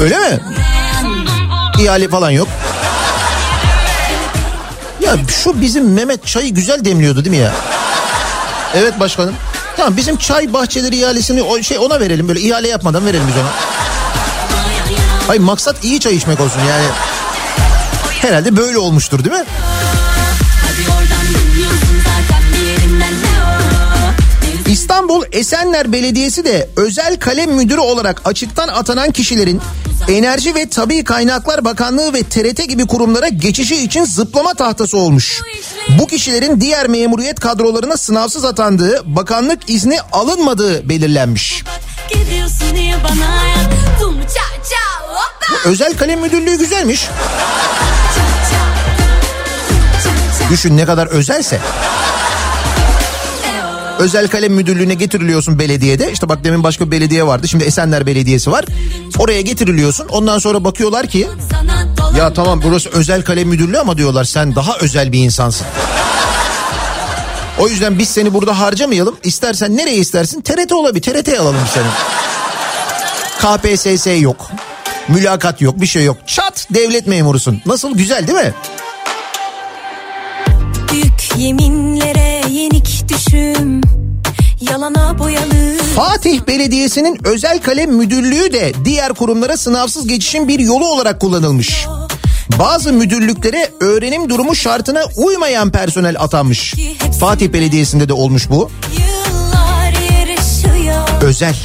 [0.00, 0.40] Öyle mi?
[1.80, 2.48] İhale falan yok.
[5.00, 7.52] Ya şu bizim Mehmet çayı güzel demliyordu değil mi ya?
[8.74, 9.34] Evet başkanım.
[9.76, 13.50] Tamam bizim çay bahçeleri ihalesini o şey ona verelim böyle ihale yapmadan verelim biz ona.
[15.26, 16.86] Hayır maksat iyi çay içmek olsun yani.
[18.22, 19.44] Herhalde böyle olmuştur değil mi?
[24.68, 29.60] İstanbul Esenler Belediyesi de özel kalem müdürü olarak açıktan atanan kişilerin
[30.08, 35.42] Enerji ve Tabi Kaynaklar Bakanlığı ve TRT gibi kurumlara geçişi için zıplama tahtası olmuş.
[35.98, 41.64] Bu kişilerin diğer memuriyet kadrolarına sınavsız atandığı, bakanlık izni alınmadığı belirlenmiş.
[42.08, 43.66] Gidiyorsun niye bana ayak
[44.00, 44.85] Tum ça ça
[45.16, 47.08] hoppa Özel kalem müdürlüğü güzelmiş.
[50.50, 51.60] Düşün ne kadar özelse.
[53.98, 56.12] Özel kalem müdürlüğüne getiriliyorsun belediyede.
[56.12, 57.48] İşte bak demin başka bir belediye vardı.
[57.48, 58.64] Şimdi Esenler Belediyesi var.
[59.18, 60.08] Oraya getiriliyorsun.
[60.08, 61.28] Ondan sonra bakıyorlar ki
[62.18, 65.66] ya tamam burası özel kalem müdürlüğü ama diyorlar sen daha özel bir insansın.
[67.58, 69.16] O yüzden biz seni burada harcamayalım.
[69.24, 70.40] İstersen nereye istersin?
[70.40, 71.02] TRT olabilir.
[71.02, 71.86] TRT'ye alalım seni.
[73.38, 74.50] KPSS yok.
[75.08, 76.16] Mülakat yok bir şey yok.
[76.26, 77.62] Çat devlet memurusun.
[77.66, 78.54] Nasıl güzel değil mi?
[80.92, 83.80] Büyük yeminlere yenik düşüm
[84.60, 91.20] Yalana boyalı Fatih Belediyesi'nin özel kalem müdürlüğü de diğer kurumlara sınavsız geçişin bir yolu olarak
[91.20, 91.86] kullanılmış.
[92.58, 96.74] Bazı müdürlüklere öğrenim durumu şartına uymayan personel atanmış.
[97.20, 98.70] Fatih Belediyesi'nde de olmuş bu.
[101.22, 101.56] Özel.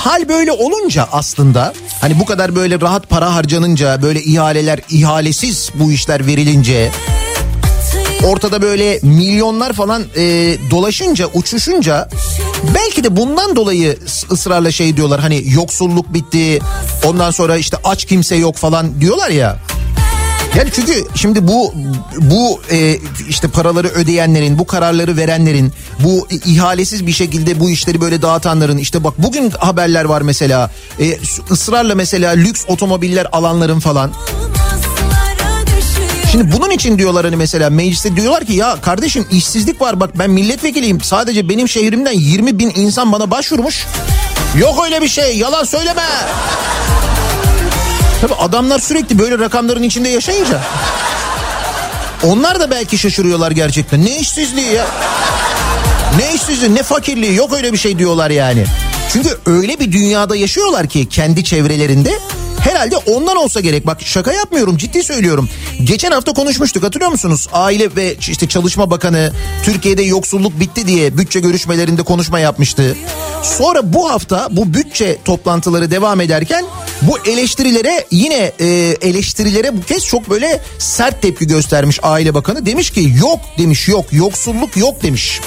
[0.00, 5.92] Hal böyle olunca aslında hani bu kadar böyle rahat para harcanınca böyle ihaleler ihalesiz bu
[5.92, 6.90] işler verilince
[8.24, 12.08] ortada böyle milyonlar falan e, dolaşınca uçuşunca
[12.74, 13.98] belki de bundan dolayı
[14.30, 16.58] ısrarla şey diyorlar hani yoksulluk bitti
[17.04, 19.56] ondan sonra işte aç kimse yok falan diyorlar ya.
[20.56, 21.74] Yani çünkü şimdi bu
[22.18, 22.96] bu e,
[23.28, 29.04] işte paraları ödeyenlerin, bu kararları verenlerin, bu ihalesiz bir şekilde bu işleri böyle dağıtanların işte
[29.04, 30.70] bak bugün haberler var mesela
[31.00, 31.18] e,
[31.50, 34.12] ısrarla mesela lüks otomobiller alanların falan.
[36.32, 40.30] Şimdi bunun için diyorlar hani mesela mecliste diyorlar ki ya kardeşim işsizlik var bak ben
[40.30, 43.86] milletvekiliyim sadece benim şehrimden 20 bin insan bana başvurmuş.
[44.58, 46.02] Yok öyle bir şey yalan söyleme.
[48.20, 50.60] Tabii adamlar sürekli böyle rakamların içinde yaşayınca.
[52.24, 54.04] Onlar da belki şaşırıyorlar gerçekten.
[54.04, 54.86] Ne işsizliği ya?
[56.18, 58.64] Ne işsizliği ne fakirliği yok öyle bir şey diyorlar yani.
[59.12, 62.18] Çünkü öyle bir dünyada yaşıyorlar ki kendi çevrelerinde
[62.60, 63.86] Herhalde ondan olsa gerek.
[63.86, 65.48] Bak şaka yapmıyorum ciddi söylüyorum.
[65.84, 67.48] Geçen hafta konuşmuştuk hatırlıyor musunuz?
[67.52, 69.32] Aile ve işte Çalışma Bakanı
[69.64, 72.96] Türkiye'de yoksulluk bitti diye bütçe görüşmelerinde konuşma yapmıştı.
[73.42, 76.64] Sonra bu hafta bu bütçe toplantıları devam ederken
[77.02, 78.66] bu eleştirilere yine e,
[79.00, 82.66] eleştirilere bu kez çok böyle sert tepki göstermiş Aile Bakanı.
[82.66, 85.40] Demiş ki yok demiş yok yoksulluk yok demiş.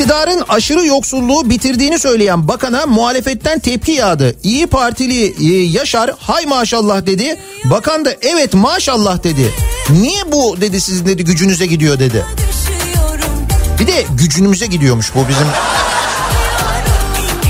[0.00, 4.36] İktidarın aşırı yoksulluğu bitirdiğini söyleyen bakana muhalefetten tepki yağdı.
[4.42, 7.40] İyi Partili e, Yaşar hay maşallah dedi.
[7.64, 9.54] Bakan da evet maşallah dedi.
[9.90, 12.24] Niye bu dedi sizin dedi gücünüze gidiyor dedi.
[13.80, 15.46] Bir de gücünüze gidiyormuş bu bizim.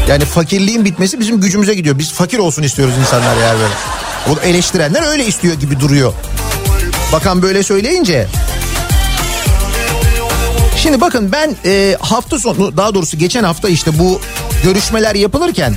[0.09, 1.99] Yani fakirliğin bitmesi bizim gücümüze gidiyor.
[1.99, 3.75] Biz fakir olsun istiyoruz insanlar yani böyle.
[4.31, 6.13] O eleştirenler öyle istiyor gibi duruyor.
[7.13, 8.29] Bakan böyle söyleyince.
[10.83, 14.21] Şimdi bakın ben e, hafta sonu daha doğrusu geçen hafta işte bu
[14.65, 15.75] görüşmeler yapılırken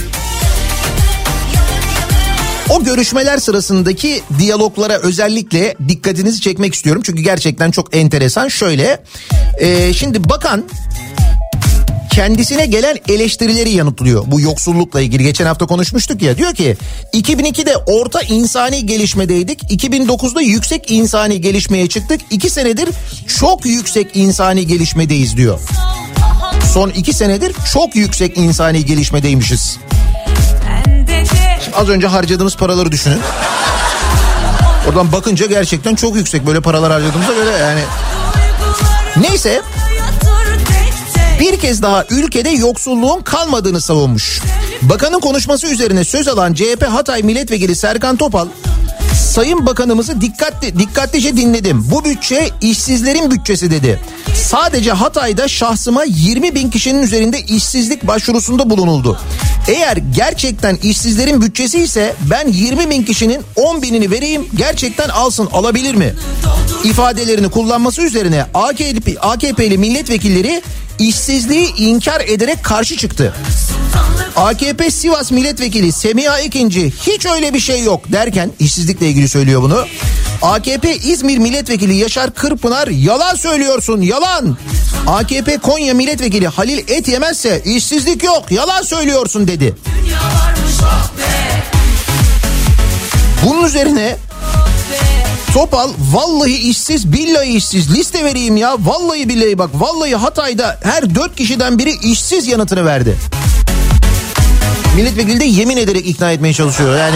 [2.70, 7.02] o görüşmeler sırasındaki diyaloglara özellikle dikkatinizi çekmek istiyorum.
[7.06, 8.48] Çünkü gerçekten çok enteresan.
[8.48, 9.04] Şöyle
[9.58, 10.64] e, şimdi bakan
[12.14, 14.24] kendisine gelen eleştirileri yanıtlıyor.
[14.28, 16.38] Bu yoksullukla ilgili geçen hafta konuşmuştuk ya.
[16.38, 16.78] Diyor ki
[17.14, 19.64] 2002'de orta insani gelişmedeydik.
[19.64, 22.22] 2009'da yüksek insani gelişmeye çıktık.
[22.30, 22.90] 2 senedir
[23.40, 25.60] çok yüksek insani gelişmedeyiz diyor.
[26.74, 29.78] Son 2 senedir çok yüksek insani gelişmedeymişiz.
[31.08, 31.24] De
[31.76, 33.20] Az önce harcadığımız paraları düşünün.
[34.90, 37.82] Oradan bakınca gerçekten çok yüksek böyle paralar harcadığımızda böyle yani.
[39.18, 39.62] Neyse
[41.44, 44.42] bir kez daha ülkede yoksulluğun kalmadığını savunmuş.
[44.82, 48.48] Bakanın konuşması üzerine söz alan CHP Hatay Milletvekili Serkan Topal
[49.16, 51.86] Sayın Bakanımızı dikkatli, dikkatlice dinledim.
[51.92, 54.00] Bu bütçe işsizlerin bütçesi dedi.
[54.36, 59.20] Sadece Hatay'da şahsıma 20 bin kişinin üzerinde işsizlik başvurusunda bulunuldu.
[59.68, 65.96] Eğer gerçekten işsizlerin bütçesi ise ben 20 bin kişinin 10 binini vereyim gerçekten alsın alabilir
[65.96, 66.14] mi?
[66.84, 70.62] ifadelerini kullanması üzerine AKP, AKP'li milletvekilleri
[71.00, 73.34] işsizliği inkar ederek karşı çıktı.
[74.36, 79.86] AKP Sivas Milletvekili Semiha Ekinci hiç öyle bir şey yok derken işsizlikle ilgili söylüyor bunu.
[80.42, 84.58] AKP İzmir Milletvekili Yaşar Kırpınar yalan söylüyorsun yalan.
[85.08, 89.76] AKP Konya Milletvekili Halil Et yemezse işsizlik yok yalan söylüyorsun dedi.
[93.46, 94.18] Bunun üzerine
[95.54, 101.36] Topal vallahi işsiz billahi işsiz liste vereyim ya vallahi billahi bak vallahi Hatay'da her dört
[101.36, 103.18] kişiden biri işsiz yanıtını verdi.
[104.96, 107.16] Milletvekili de yemin ederek ikna etmeye çalışıyor yani.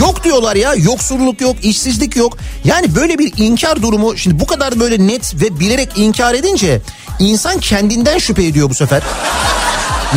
[0.00, 2.38] Yok diyorlar ya yoksulluk yok işsizlik yok.
[2.64, 6.82] Yani böyle bir inkar durumu şimdi bu kadar böyle net ve bilerek inkar edince
[7.18, 9.02] insan kendinden şüphe ediyor bu sefer.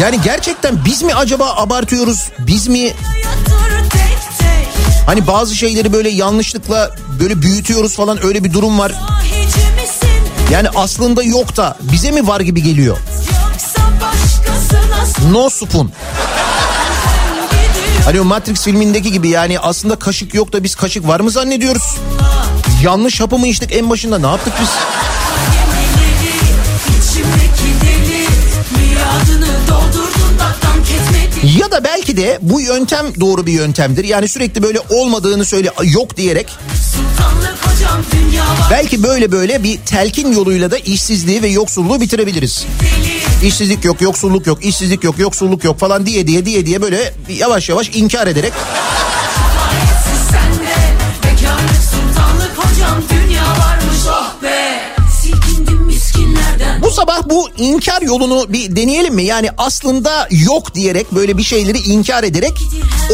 [0.01, 2.93] Yani gerçekten biz mi acaba abartıyoruz biz mi
[5.05, 8.91] Hani bazı şeyleri böyle yanlışlıkla böyle büyütüyoruz falan öyle bir durum var.
[10.51, 12.97] Yani aslında yok da bize mi var gibi geliyor.
[15.31, 15.91] No spoon.
[18.05, 21.95] Hani o Matrix filmindeki gibi yani aslında kaşık yok da biz kaşık var mı zannediyoruz?
[22.83, 24.69] Yanlış hapı mı içtik en başında ne yaptık biz?
[31.45, 34.03] Ya da belki de bu yöntem doğru bir yöntemdir.
[34.03, 36.47] Yani sürekli böyle olmadığını söyle yok diyerek
[37.61, 38.03] hocam
[38.71, 42.65] belki böyle böyle bir telkin yoluyla da işsizliği ve yoksulluğu bitirebiliriz.
[43.43, 47.69] İşsizlik yok, yoksulluk yok, işsizlik yok, yoksulluk yok falan diye diye diye diye böyle yavaş
[47.69, 48.53] yavaş inkar ederek
[57.05, 59.23] sabah bu inkar yolunu bir deneyelim mi?
[59.23, 62.53] Yani aslında yok diyerek böyle bir şeyleri inkar ederek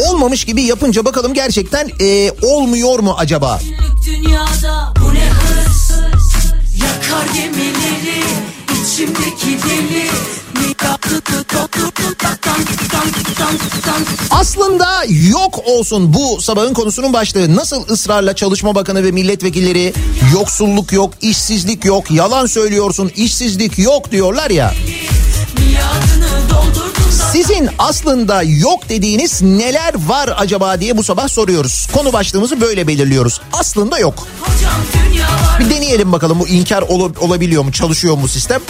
[0.08, 3.60] olmamış gibi yapınca bakalım gerçekten e, olmuyor mu acaba?
[4.06, 5.90] Dünyada bu ne hırs
[6.82, 8.24] Yakar gemileri
[8.82, 10.08] içimdeki deli
[14.30, 17.56] Aslında yok olsun bu sabahın konusunun başlığı.
[17.56, 19.94] Nasıl ısrarla Çalışma Bakanı ve milletvekilleri
[20.34, 24.74] yoksulluk yok, işsizlik yok, yalan söylüyorsun, işsizlik yok diyorlar ya.
[27.32, 31.86] Sizin aslında yok dediğiniz neler var acaba diye bu sabah soruyoruz.
[31.94, 33.40] Konu başlığımızı böyle belirliyoruz.
[33.52, 34.26] Aslında yok.
[35.60, 38.60] Bir deneyelim bakalım bu inkar ol- olabiliyor mu çalışıyor mu sistem?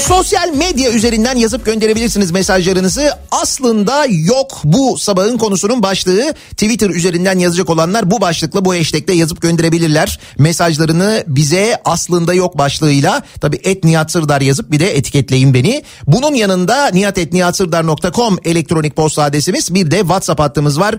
[0.00, 3.10] Sosyal medya üzerinden yazıp gönderebilirsiniz mesajlarınızı.
[3.30, 6.34] Aslında yok bu sabahın konusunun başlığı.
[6.50, 10.20] Twitter üzerinden yazacak olanlar bu başlıkla bu hashtagle yazıp gönderebilirler.
[10.38, 15.82] Mesajlarını bize aslında yok başlığıyla tabi et Nihat Sırdar yazıp bir de etiketleyin beni.
[16.06, 20.94] Bunun yanında nihatetnihatsırdar.com elektronik posta adresimiz bir de WhatsApp hattımız var.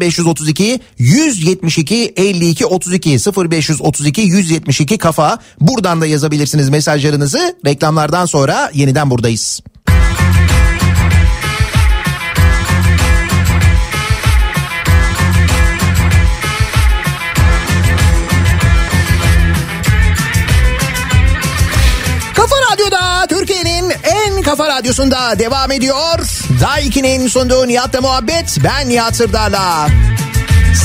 [0.00, 3.10] 0532 172 52 32
[3.50, 5.38] 0532 172 kafa.
[5.60, 7.56] Buradan da yazabilirsiniz mesajlarınızı.
[7.66, 8.35] Reklamlardan sonra
[8.72, 9.60] yeniden buradayız.
[24.46, 26.18] Kafa radyosunda devam ediyor.
[26.60, 29.88] Daiki'nin sunduğu Nihat'la muhabbet ben Nihat Sırdar'la.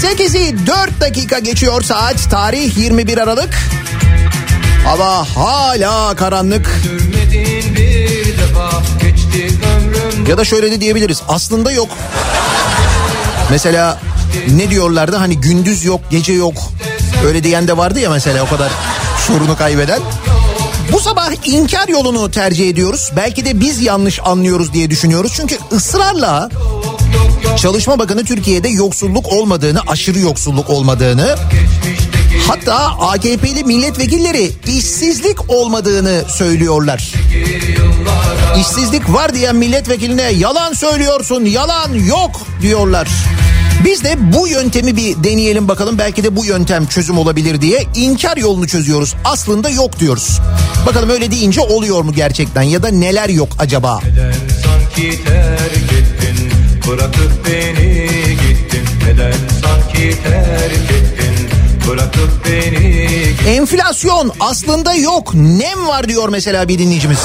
[0.02, 2.30] 8'i 4 dakika geçiyor saat.
[2.32, 3.58] Tarih 21 Aralık.
[4.86, 6.82] Hava hala karanlık.
[10.28, 11.22] Ya da şöyle de diyebiliriz.
[11.28, 11.90] Aslında yok.
[13.50, 14.00] Mesela
[14.48, 16.54] ne diyorlardı hani gündüz yok gece yok.
[17.26, 18.72] Öyle diyen de vardı ya mesela o kadar
[19.28, 20.00] şuurunu kaybeden.
[20.92, 23.12] Bu sabah inkar yolunu tercih ediyoruz.
[23.16, 25.34] Belki de biz yanlış anlıyoruz diye düşünüyoruz.
[25.36, 26.50] Çünkü ısrarla
[27.58, 31.36] Çalışma Bakanı Türkiye'de yoksulluk olmadığını, aşırı yoksulluk olmadığını,
[32.52, 37.14] hatta AKP'li milletvekilleri işsizlik olmadığını söylüyorlar.
[38.60, 43.08] İşsizlik var diyen milletvekiline yalan söylüyorsun, yalan yok diyorlar.
[43.86, 48.38] Biz de bu yöntemi bir deneyelim bakalım belki de bu yöntem çözüm olabilir diye inkar
[48.38, 49.16] yolunu çözüyoruz.
[49.26, 50.40] Aslında yok diyoruz.
[50.86, 54.00] Bakalım öyle deyince oluyor mu gerçekten ya da neler yok acaba?
[54.64, 56.52] Sanki terk ettin
[56.88, 57.91] Bırakıp beni
[61.92, 63.10] Bırakıp beni
[63.48, 67.20] Enflasyon aslında yok nem var diyor mesela bir dinleyicimiz.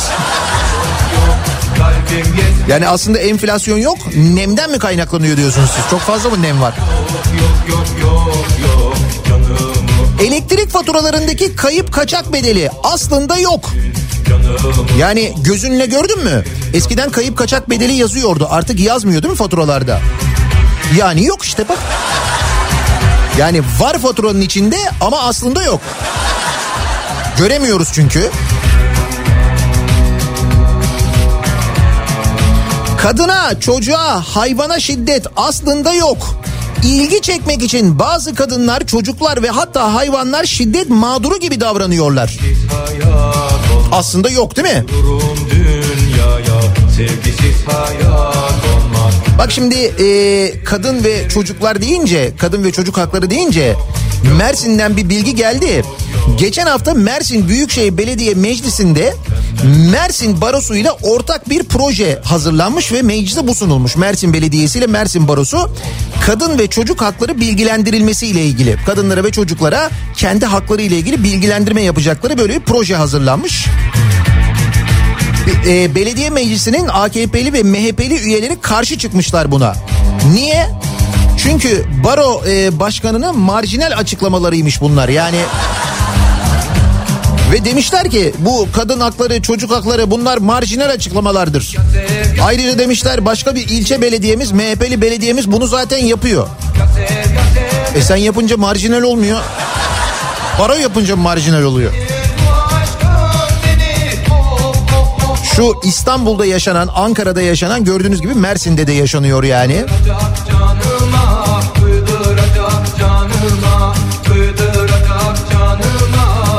[2.69, 5.91] Yani aslında enflasyon yok nemden mi kaynaklanıyor diyorsunuz siz?
[5.91, 6.75] Çok fazla mı nem var?
[7.39, 8.27] yok yok
[8.67, 8.97] yok
[10.27, 13.71] Elektrik faturalarındaki kayıp kaçak bedeli aslında yok.
[14.99, 16.45] Yani gözünle gördün mü?
[16.75, 18.49] Eskiden kayıp kaçak bedeli yazıyordu.
[18.51, 20.01] Artık yazmıyor değil mi faturalarda?
[20.97, 21.79] Yani yok işte bak.
[23.39, 25.81] Yani var faturanın içinde ama aslında yok.
[27.39, 28.31] Göremiyoruz çünkü.
[32.99, 36.41] Kadına, çocuğa, hayvana şiddet aslında yok.
[36.85, 42.39] İlgi çekmek için bazı kadınlar, çocuklar ve hatta hayvanlar şiddet mağduru gibi davranıyorlar.
[43.93, 44.85] Aslında yok değil mi?
[46.97, 48.46] Sevgisiz hayat
[49.39, 53.77] Bak şimdi e, kadın ve çocuklar deyince, kadın ve çocuk hakları deyince
[54.39, 55.85] Mersin'den bir bilgi geldi.
[56.39, 59.15] Geçen hafta Mersin Büyükşehir Belediye Meclisi'nde
[59.93, 63.97] Mersin Barosu ile ortak bir proje hazırlanmış ve meclise bu sunulmuş.
[63.97, 65.71] Mersin Belediyesi ile Mersin Barosu
[66.27, 68.77] kadın ve çocuk hakları bilgilendirilmesi ile ilgili.
[68.87, 73.67] Kadınlara ve çocuklara kendi hakları ile ilgili bilgilendirme yapacakları böyle bir proje hazırlanmış.
[75.67, 79.75] E, belediye meclisinin AKP'li ve MHP'li üyeleri karşı çıkmışlar buna.
[80.33, 80.67] Niye?
[81.43, 85.09] Çünkü baro e, başkanının marjinal açıklamalarıymış bunlar.
[85.09, 85.39] Yani
[87.53, 91.77] ve demişler ki bu kadın hakları, çocuk hakları bunlar marjinal açıklamalardır.
[92.43, 96.49] Ayrıca demişler başka bir ilçe belediyemiz, MHP'li belediyemiz bunu zaten yapıyor.
[97.95, 99.39] E sen yapınca marjinal olmuyor.
[100.59, 101.93] Baro yapınca marjinal oluyor.
[105.57, 109.85] Şu İstanbul'da yaşanan, Ankara'da yaşanan gördüğünüz gibi Mersin'de de yaşanıyor yani.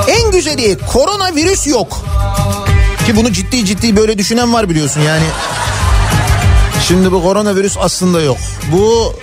[0.08, 2.02] En güzeli koronavirüs yok.
[3.06, 5.26] Ki bunu ciddi ciddi böyle düşünen var biliyorsun yani.
[6.88, 8.38] Şimdi bu koronavirüs aslında yok.
[8.72, 9.14] Bu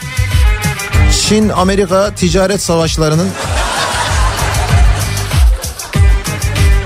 [1.29, 3.29] Çin Amerika ticaret savaşlarının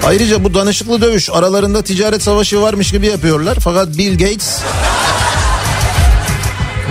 [0.06, 3.58] Ayrıca bu danışıklı dövüş aralarında ticaret savaşı varmış gibi yapıyorlar.
[3.60, 4.58] Fakat Bill Gates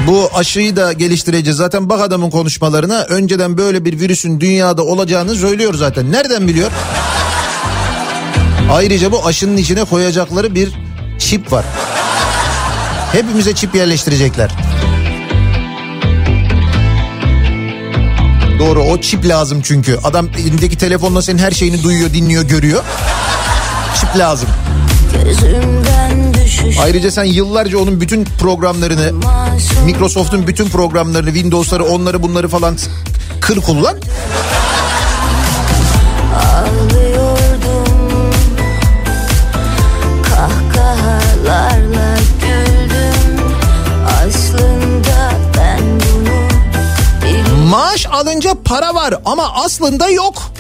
[0.08, 1.58] bu aşıyı da geliştireceğiz.
[1.58, 6.12] Zaten bak adamın konuşmalarına önceden böyle bir virüsün dünyada olacağını söylüyor zaten.
[6.12, 6.72] Nereden biliyor?
[8.72, 10.70] Ayrıca bu aşının içine koyacakları bir
[11.20, 11.66] çip var.
[13.12, 14.52] Hepimize çip yerleştirecekler.
[18.60, 19.98] Doğru o çip lazım çünkü.
[20.04, 22.84] Adam elindeki telefonla senin her şeyini duyuyor, dinliyor, görüyor.
[24.00, 24.50] Çip lazım.
[26.82, 29.12] Ayrıca sen yıllarca onun bütün programlarını,
[29.86, 32.78] Microsoft'un bütün programlarını, Windows'ları, onları bunları falan
[33.42, 33.98] kır kullan.
[47.70, 50.52] Maaş alınca para var ama aslında yok.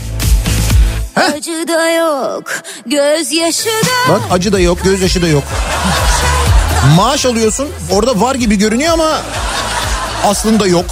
[1.15, 2.43] Acı da yok
[2.85, 5.43] Gözyaşı da Bak acı da yok, gözyaşı da yok.
[6.95, 9.21] Maaş alıyorsun, orada var gibi görünüyor ama
[10.23, 10.85] aslında yok.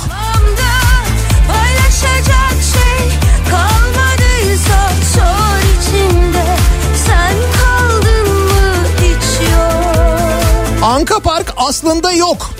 [9.37, 12.54] Şey yok Anka Park aslında yok.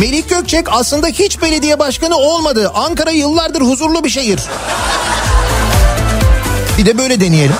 [0.00, 2.70] Melik Gökçek aslında hiç belediye başkanı olmadı.
[2.74, 4.40] Ankara yıllardır huzurlu bir şehir.
[6.78, 7.56] Bir de böyle deneyelim.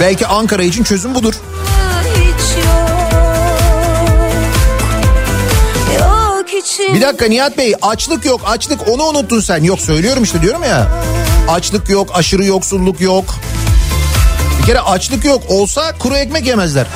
[0.00, 1.34] Belki Ankara için çözüm budur.
[6.94, 9.64] Bir dakika Nihat Bey açlık yok açlık onu unuttun sen.
[9.64, 10.88] Yok söylüyorum işte diyorum ya.
[11.48, 13.24] Açlık yok aşırı yoksulluk yok.
[14.60, 16.86] Bir kere açlık yok olsa kuru ekmek yemezler.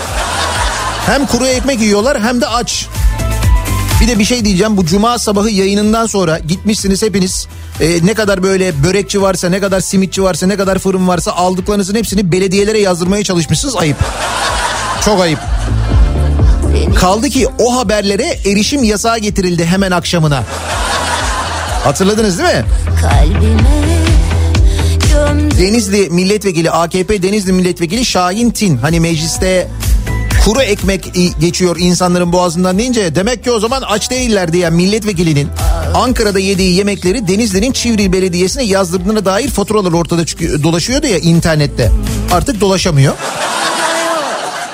[1.06, 2.86] Hem kuru ekmek yiyorlar hem de aç.
[4.00, 7.46] Bir de bir şey diyeceğim bu cuma sabahı yayınından sonra gitmişsiniz hepiniz
[7.80, 11.94] e, ne kadar böyle börekçi varsa ne kadar simitçi varsa ne kadar fırın varsa aldıklarınızın
[11.94, 13.96] hepsini belediyelere yazdırmaya çalışmışsınız ayıp.
[15.04, 15.38] Çok ayıp.
[16.94, 20.44] Kaldı ki o haberlere erişim yasağı getirildi hemen akşamına.
[21.84, 22.64] Hatırladınız değil mi?
[25.58, 29.68] Denizli milletvekili AKP Denizli milletvekili Şahin Tin hani mecliste
[30.44, 35.48] kuru ekmek geçiyor insanların boğazından deyince demek ki o zaman aç değiller diye milletvekilinin
[35.94, 40.22] Ankara'da yediği yemekleri Denizli'nin Çivril Belediyesi'ne yazdırdığına dair faturalar ortada
[40.62, 41.90] dolaşıyordu ya internette.
[42.32, 43.14] Artık dolaşamıyor.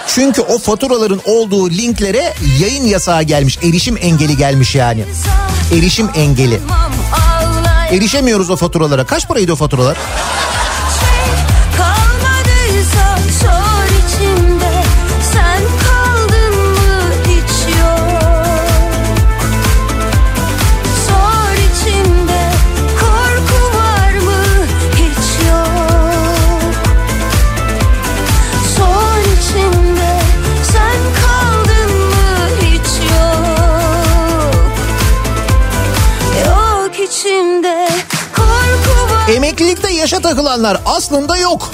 [0.06, 3.58] Çünkü o faturaların olduğu linklere yayın yasağı gelmiş.
[3.62, 5.04] Erişim engeli gelmiş yani.
[5.72, 6.60] Erişim engeli.
[7.90, 9.06] Erişemiyoruz o faturalara.
[9.06, 9.96] Kaç paraydı o faturalar?
[40.06, 41.70] Yaşa takılanlar aslında yok.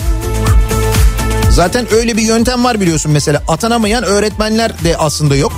[1.51, 5.53] Zaten öyle bir yöntem var biliyorsun mesela atanamayan öğretmenler de aslında yok.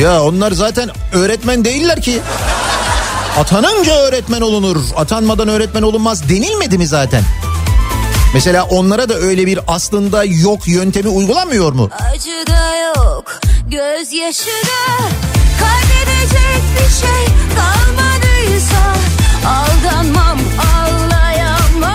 [0.00, 2.20] Ya onlar zaten öğretmen değiller ki.
[3.38, 7.22] Atanınca öğretmen olunur, atanmadan öğretmen olunmaz denilmedi mi zaten?
[8.34, 11.90] Mesela onlara da öyle bir aslında yok yöntemi uygulanmıyor mu?
[12.12, 13.40] Acı da yok,
[13.70, 15.04] gözyaşı da
[15.60, 18.94] Kaybedecek bir şey kalmadıysa
[19.46, 20.87] Aldanmam, ağlayamam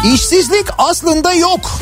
[0.04, 1.80] İşsizlik aslında yok.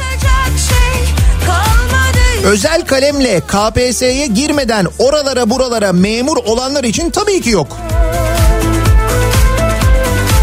[0.70, 7.78] Şey Özel kalemle KPSS'ye girmeden oralara buralara memur olanlar için tabii ki yok.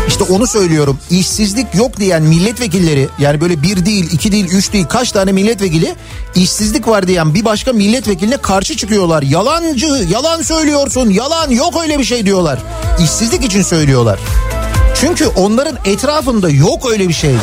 [0.08, 0.98] İşte onu söylüyorum.
[1.10, 5.94] İşsizlik yok diyen milletvekilleri yani böyle bir değil, iki değil, üç değil kaç tane milletvekili
[6.34, 9.22] işsizlik var diyen bir başka milletvekiline karşı çıkıyorlar.
[9.22, 12.58] Yalancı, yalan söylüyorsun, yalan yok öyle bir şey diyorlar.
[13.02, 14.18] İşsizlik için söylüyorlar.
[15.00, 17.34] Çünkü onların etrafında yok öyle bir şey.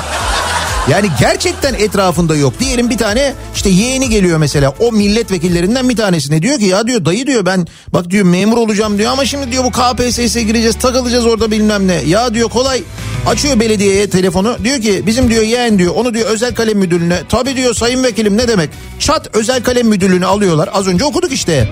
[0.90, 2.54] Yani gerçekten etrafında yok.
[2.60, 4.74] Diyelim bir tane işte yeğeni geliyor mesela.
[4.80, 6.42] O milletvekillerinden bir tanesine.
[6.42, 9.64] Diyor ki ya diyor dayı diyor ben bak diyor memur olacağım diyor ama şimdi diyor
[9.64, 11.94] bu KPSS'ye gireceğiz takılacağız orada bilmem ne.
[11.94, 12.84] Ya diyor kolay.
[13.28, 14.58] Açıyor belediyeye telefonu.
[14.64, 18.38] Diyor ki bizim diyor yeğen diyor onu diyor özel kalem müdürlüğüne tabi diyor sayın vekilim
[18.38, 18.70] ne demek?
[19.00, 20.70] Çat özel kalem müdürlüğüne alıyorlar.
[20.74, 21.70] Az önce okuduk işte.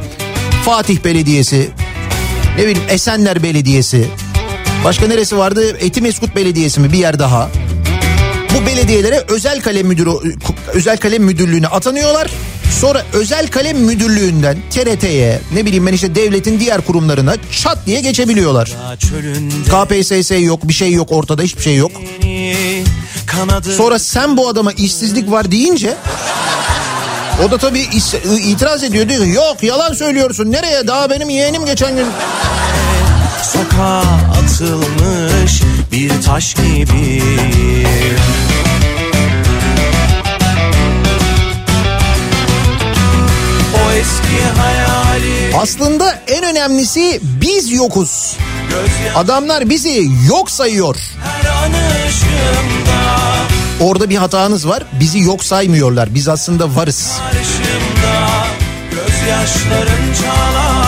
[0.66, 1.70] Fatih Belediyesi
[2.58, 4.08] ne bileyim Esenler Belediyesi
[4.84, 7.50] başka neresi vardı Etimeskut Belediyesi mi bir yer daha
[8.56, 10.10] bu belediyelere özel kalem müdürü
[10.74, 12.32] özel kalem müdürlüğüne atanıyorlar.
[12.82, 18.72] Sonra özel kalem müdürlüğünden TRT'ye ne bileyim ben işte devletin diğer kurumlarına çat diye geçebiliyorlar.
[19.66, 21.92] KPSS yok bir şey yok ortada hiçbir şey yok.
[23.72, 25.94] Sonra sen bu adama işsizlik var deyince
[27.48, 27.88] o da tabii
[28.48, 32.08] itiraz ediyor diyor yok yalan söylüyorsun nereye daha benim yeğenim geçen gün
[33.54, 34.04] sokağa
[34.54, 37.24] atılmış bir taş gibi.
[43.76, 48.38] O eski hayali aslında en önemlisi biz yokuz.
[49.16, 50.96] Adamlar bizi yok sayıyor.
[53.80, 54.84] Orada bir hatanız var.
[55.00, 56.16] Bizi yok saymıyorlar.
[56.16, 57.12] Biz aslında varız.
[58.92, 60.83] Gözyaşların çalar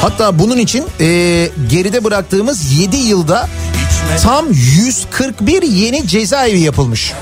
[0.00, 1.06] Hatta bunun için e,
[1.70, 3.48] geride bıraktığımız 7 yılda
[4.22, 7.12] tam 141 yeni cezaevi yapılmış.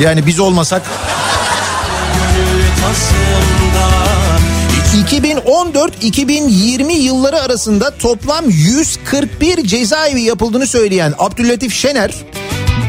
[0.00, 0.82] Yani biz olmasak
[2.14, 4.08] gönül tasımda
[4.78, 5.12] İç
[6.02, 12.14] 2014-2020 yılları arasında toplam 141 cezaevi yapıldığını söyleyen Abdüllatif Şener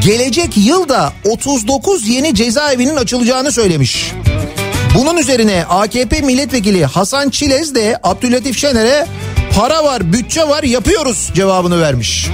[0.04, 4.12] gelecek yılda 39 yeni cezaevinin açılacağını söylemiş.
[4.94, 9.06] Bunun üzerine AKP milletvekili Hasan Çilez de Abdüllatif Şener'e
[9.56, 12.28] para var, bütçe var, yapıyoruz cevabını vermiş.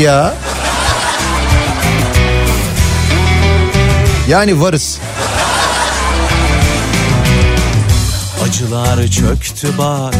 [0.00, 0.34] Ya.
[4.28, 4.98] Yani varız.
[8.44, 10.14] Acılar çöktü bak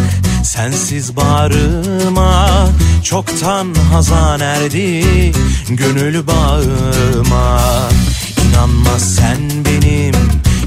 [0.45, 2.69] sensiz bağrıma
[3.05, 5.05] Çoktan hazan erdi
[5.69, 7.61] gönül bağıma
[8.49, 10.06] İnanma sen benim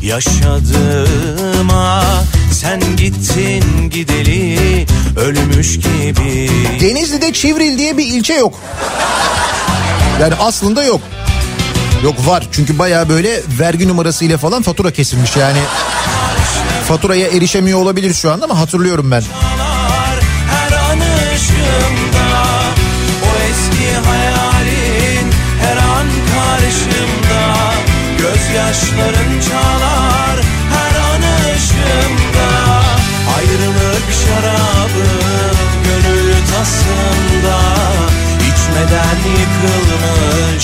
[0.10, 2.04] yaşadığıma
[2.52, 4.86] Sen gittin gideli
[5.18, 6.50] ölmüş gibi
[6.82, 8.60] Denizli'de Çivril diye bir ilçe yok.
[10.22, 11.02] Yani aslında yok.
[12.04, 15.60] Yok var çünkü baya böyle vergi numarasıyla falan fatura kesilmiş yani.
[16.88, 19.24] Faturaya erişemiyor olabilir şu anda ama hatırlıyorum ben.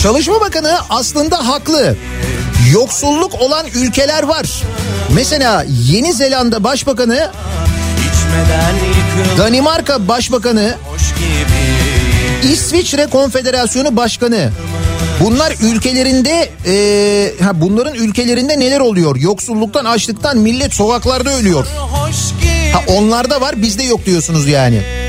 [0.06, 1.96] Çalışma Bakanı aslında haklı.
[2.74, 4.64] Yoksulluk olan ülkeler var.
[5.14, 7.32] Mesela Yeni Zelanda Başbakanı,
[9.38, 10.76] Danimarka Başbakanı,
[12.44, 14.52] İsviçre Konfederasyonu Başkanı.
[15.20, 19.16] Bunlar ülkelerinde e, ha bunların ülkelerinde neler oluyor?
[19.16, 21.68] Yoksulluktan, açlıktan millet sokaklarda ölüyor.
[22.74, 25.05] Ha onlarda var bizde yok diyorsunuz yani.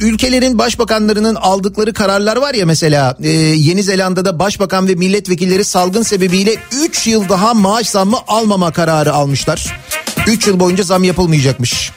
[0.00, 6.56] Ülkelerin başbakanlarının aldıkları kararlar var ya mesela e, Yeni Zelanda'da başbakan ve milletvekilleri salgın sebebiyle
[6.82, 9.80] 3 yıl daha maaş zammı almama kararı almışlar.
[10.26, 11.92] 3 yıl boyunca zam yapılmayacakmış.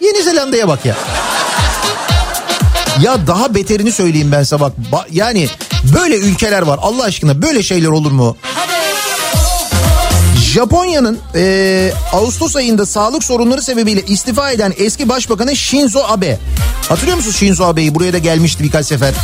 [0.00, 0.96] Yeni Zelanda'ya bak ya.
[3.02, 4.72] Ya daha beterini söyleyeyim ben sana bak.
[4.92, 5.48] Ba- yani
[5.94, 8.36] böyle ülkeler var Allah aşkına böyle şeyler olur mu?
[10.54, 16.38] Japonya'nın e, Ağustos ayında sağlık sorunları sebebiyle istifa eden eski başbakanı Shinzo Abe.
[16.88, 17.94] Hatırlıyor musunuz Shinzo Abe'yi?
[17.94, 19.14] Buraya da gelmişti birkaç sefer.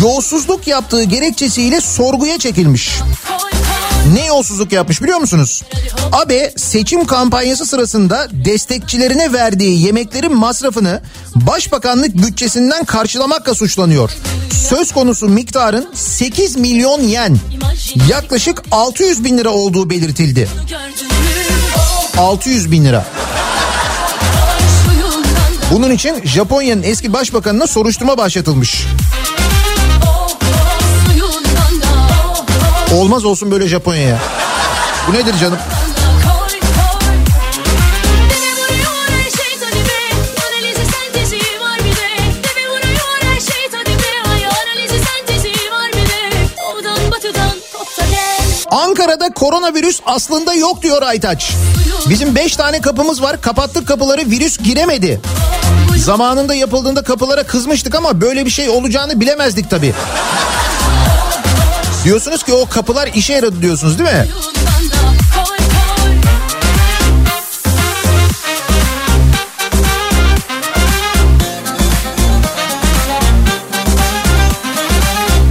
[0.00, 2.90] Yolsuzluk yaptığı gerekçesiyle sorguya çekilmiş.
[4.12, 5.62] Ne yolsuzluk yapmış biliyor musunuz?
[6.12, 11.02] Abe seçim kampanyası sırasında destekçilerine verdiği yemeklerin masrafını
[11.34, 14.10] başbakanlık bütçesinden karşılamakla suçlanıyor.
[14.68, 17.38] Söz konusu miktarın 8 milyon yen
[18.10, 20.48] yaklaşık 600 bin lira olduğu belirtildi.
[22.18, 23.06] 600 bin lira.
[25.72, 28.86] Bunun için Japonya'nın eski başbakanına soruşturma başlatılmış.
[32.92, 34.18] Olmaz olsun böyle Japonya'ya.
[35.08, 35.58] Bu nedir canım?
[48.70, 51.52] Ankara'da koronavirüs aslında yok diyor Aytaç.
[52.08, 55.20] Bizim 5 tane kapımız var kapattık kapıları virüs giremedi.
[55.96, 59.94] Zamanında yapıldığında kapılara kızmıştık ama böyle bir şey olacağını bilemezdik tabii.
[62.04, 64.28] Diyorsunuz ki o kapılar işe yaradı diyorsunuz değil mi?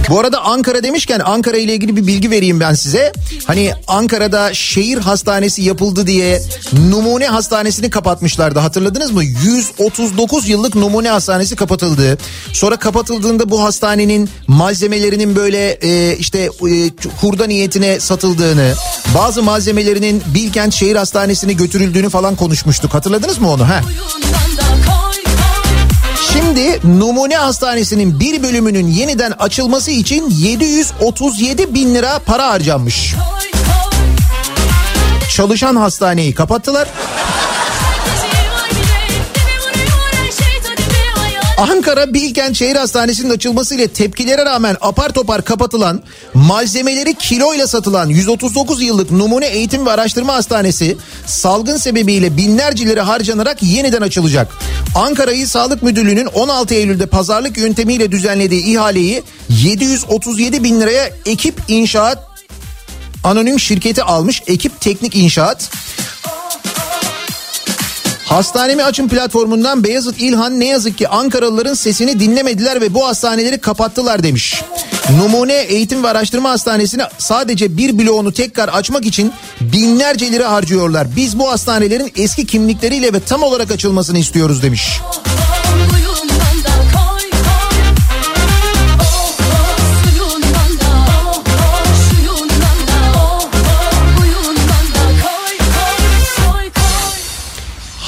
[0.08, 3.12] Bu arada Ankara demişken Ankara ile ilgili bir bilgi vereyim ben size.
[3.46, 6.42] Hani Ankara'da şehir hastanesi yapıldı diye
[6.88, 9.24] numune hastanesini kapatmışlardı hatırladınız mı?
[9.24, 12.18] 139 yıllık numune hastanesi kapatıldı.
[12.52, 16.50] Sonra kapatıldığında bu hastanenin malzemelerinin böyle e, işte e,
[17.20, 18.74] hurda niyetine satıldığını,
[19.14, 22.94] bazı malzemelerinin Bilkent Şehir Hastanesi'ne götürüldüğünü falan konuşmuştuk.
[22.94, 23.66] Hatırladınız mı onu?
[23.68, 23.80] Heh.
[26.32, 33.14] Şimdi numune hastanesinin bir bölümünün yeniden açılması için 737 bin lira para harcanmış.
[35.36, 36.88] Çalışan hastaneyi kapattılar.
[41.70, 46.02] Ankara Bilkent Şehir Hastanesi'nin açılmasıyla tepkilere rağmen apar topar kapatılan,
[46.34, 50.96] malzemeleri kiloyla satılan 139 yıllık Numune Eğitim ve Araştırma Hastanesi
[51.26, 54.48] salgın sebebiyle binlerce lira harcanarak yeniden açılacak.
[54.94, 62.18] Ankara İl Sağlık Müdürlüğü'nün 16 Eylül'de pazarlık yöntemiyle düzenlediği ihaleyi 737 bin liraya ekip inşaat
[63.24, 64.42] anonim şirketi almış.
[64.46, 65.70] Ekip Teknik İnşaat.
[68.32, 74.22] Hastanemi açın platformundan Beyazıt İlhan ne yazık ki Ankaralıların sesini dinlemediler ve bu hastaneleri kapattılar
[74.22, 74.62] demiş.
[75.18, 81.16] Numune Eğitim ve Araştırma Hastanesi'ni sadece bir bloğunu tekrar açmak için binlerce lira harcıyorlar.
[81.16, 85.00] Biz bu hastanelerin eski kimlikleriyle ve tam olarak açılmasını istiyoruz demiş.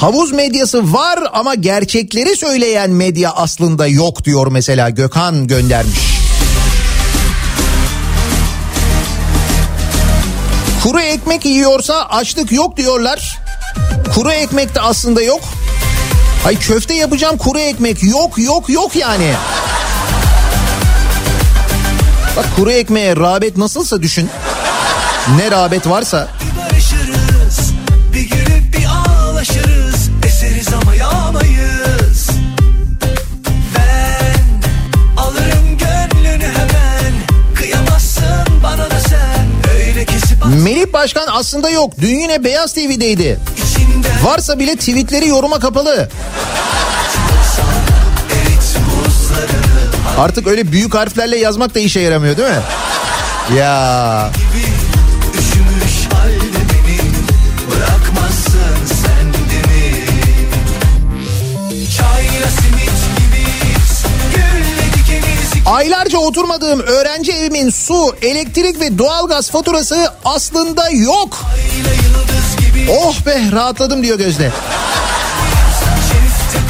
[0.04, 5.98] Havuz medyası var ama gerçekleri söyleyen medya aslında yok diyor mesela Gökhan göndermiş.
[10.82, 13.38] Kuru ekmek yiyorsa açlık yok diyorlar.
[14.14, 15.40] Kuru ekmek de aslında yok.
[16.46, 19.32] Ay köfte yapacağım kuru ekmek yok yok yok yani.
[22.36, 24.30] Bak kuru ekmeğe rağbet nasılsa düşün.
[25.36, 26.28] Ne rağbet varsa.
[26.58, 27.72] barışırız
[28.12, 29.93] Bir gülüp bir ağlaşırız
[30.44, 32.28] Eseriz ama yağmayız
[33.76, 34.62] Ben
[35.22, 37.12] alırım gönlünü hemen
[37.54, 39.46] Kıyamazsın bana da sen
[39.78, 41.92] Öyle kesip Melih Başkan aslında yok.
[42.00, 43.38] Dün yine Beyaz TV'deydi.
[43.64, 46.08] içinden Varsa bile tweetleri yoruma kapalı.
[50.18, 52.62] Artık öyle büyük harflerle yazmak da işe yaramıyor değil mi?
[53.58, 54.73] Ya gibi
[65.74, 71.40] aylarca oturmadığım öğrenci evimin su, elektrik ve doğalgaz faturası aslında yok.
[72.90, 74.52] Oh be rahatladım diyor Gözde.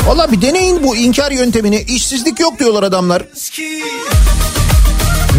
[0.07, 1.81] Valla bir deneyin bu inkar yöntemini.
[1.81, 3.23] İşsizlik yok diyorlar adamlar.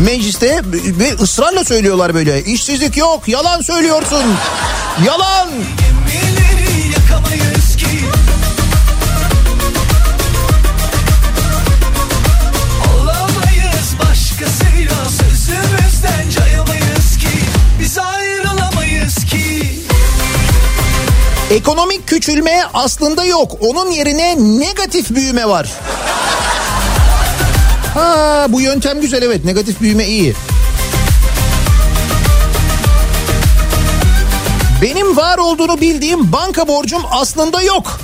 [0.06, 2.44] Mecliste ve ısrarla söylüyorlar böyle.
[2.44, 4.24] İşsizlik yok, yalan söylüyorsun.
[5.06, 5.50] Yalan.
[5.50, 5.95] Gemileri
[21.52, 23.52] Ekonomik küçülme aslında yok.
[23.60, 25.72] Onun yerine negatif büyüme var.
[27.94, 30.36] Ha bu yöntem güzel evet negatif büyüme iyi.
[34.82, 38.00] Benim var olduğunu bildiğim banka borcum aslında yok.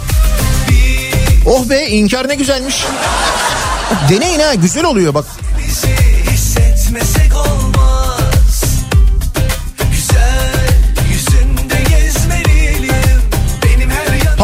[1.46, 2.86] Oh be inkar ne güzelmiş.
[4.10, 5.26] Deneyin ha güzel oluyor bak.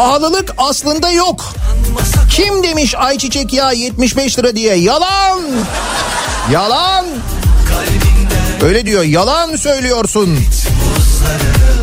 [0.08, 1.54] Pahalılık aslında yok.
[2.30, 4.74] Kim demiş ayçiçek yağı 75 lira diye?
[4.74, 5.40] Yalan.
[6.52, 7.06] Yalan.
[8.62, 9.02] Öyle diyor.
[9.02, 10.38] Yalan söylüyorsun.
[10.96, 11.77] buzlarını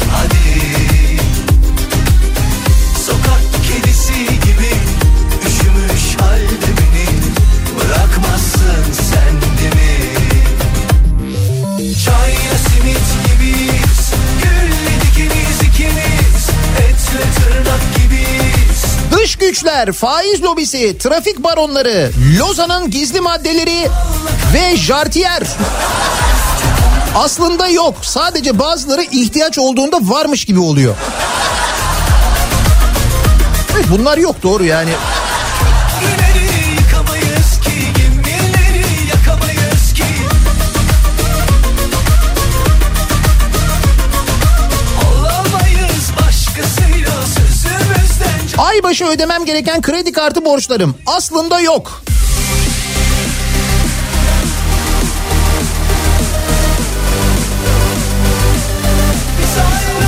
[19.48, 23.90] güçler, faiz lobisi, trafik baronları, Lozan'ın gizli maddeleri
[24.54, 25.44] ve jartiyer.
[27.16, 27.96] Aslında yok.
[28.02, 30.96] Sadece bazıları ihtiyaç olduğunda varmış gibi oluyor.
[33.90, 34.92] Bunlar yok doğru yani.
[48.96, 52.04] Aybaşı ödemem gereken kredi kartı borçlarım aslında yok.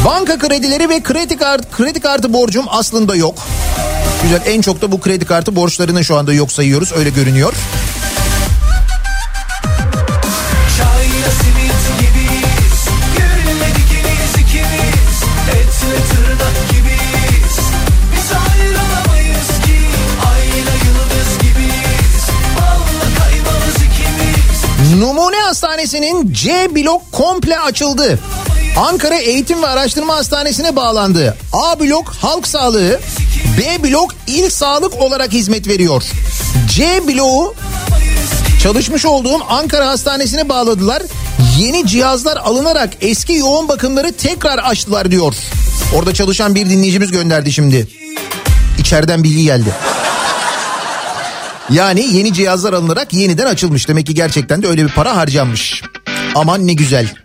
[0.05, 3.35] Banka kredileri ve kredi kart kredi kartı borcum aslında yok.
[4.23, 7.53] Güzel en çok da bu kredi kartı borçlarını şu anda yok sayıyoruz öyle görünüyor.
[25.87, 28.19] Hastanesi'nin C blok komple açıldı.
[28.77, 31.37] Ankara Eğitim ve Araştırma Hastanesi'ne bağlandı.
[31.53, 32.99] A blok halk sağlığı,
[33.57, 36.03] B blok il sağlık olarak hizmet veriyor.
[36.69, 37.55] C bloğu
[38.63, 41.03] çalışmış olduğum Ankara Hastanesi'ne bağladılar.
[41.59, 45.35] Yeni cihazlar alınarak eski yoğun bakımları tekrar açtılar diyor.
[45.95, 47.87] Orada çalışan bir dinleyicimiz gönderdi şimdi.
[48.79, 49.69] İçeriden bilgi geldi.
[51.69, 53.87] Yani yeni cihazlar alınarak yeniden açılmış.
[53.87, 55.83] Demek ki gerçekten de öyle bir para harcanmış.
[56.35, 57.15] Aman ne güzel.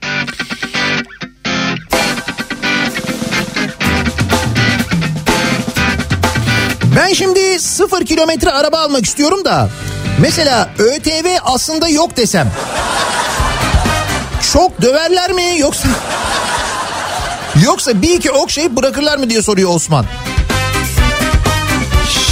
[6.97, 9.71] Ben şimdi sıfır kilometre araba almak istiyorum da
[10.21, 12.53] mesela ÖTV aslında yok desem
[14.53, 15.89] çok döverler mi yoksa
[17.65, 20.07] yoksa bir iki okşayıp bırakırlar mı diye soruyor Osman.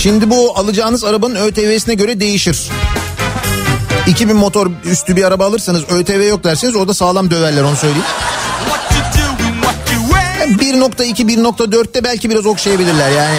[0.03, 2.71] Şimdi bu alacağınız arabanın ÖTV'sine göre değişir.
[4.07, 8.05] 2000 motor üstü bir araba alırsanız ÖTV yok derseniz orada sağlam döverler onu söyleyeyim.
[10.11, 10.63] Wearing?
[10.63, 13.39] 1.2 1.4'te belki biraz okşayabilirler yani.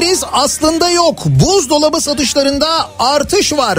[0.00, 1.26] Kriz aslında yok.
[1.26, 3.78] Buzdolabı satışlarında artış var.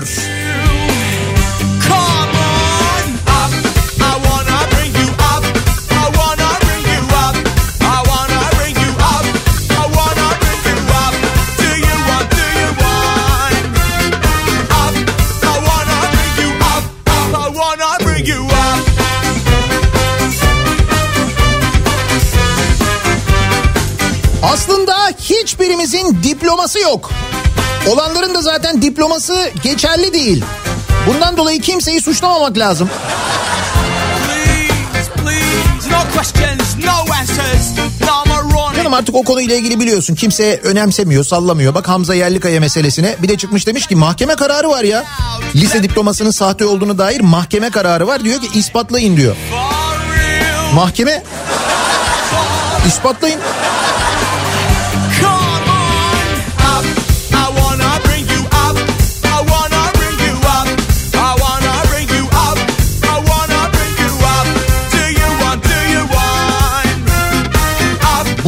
[25.91, 27.11] Hiçbirimizin diploması yok.
[27.87, 30.43] Olanların da zaten diploması geçerli değil.
[31.07, 32.89] Bundan dolayı kimseyi suçlamamak lazım.
[38.75, 40.15] Canım artık o konuyla ilgili biliyorsun.
[40.15, 41.75] Kimse önemsemiyor, sallamıyor.
[41.75, 43.15] Bak Hamza Yerlikaya meselesine.
[43.21, 45.03] Bir de çıkmış demiş ki mahkeme kararı var ya.
[45.55, 48.23] Lise diplomasının sahte olduğunu dair mahkeme kararı var.
[48.23, 49.35] Diyor ki ispatlayın diyor.
[50.73, 51.23] Mahkeme
[52.87, 53.39] ispatlayın.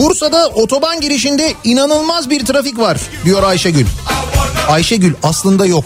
[0.03, 3.85] Bursa'da otoban girişinde inanılmaz bir trafik var diyor Ayşegül.
[4.69, 5.85] Ayşegül aslında yok.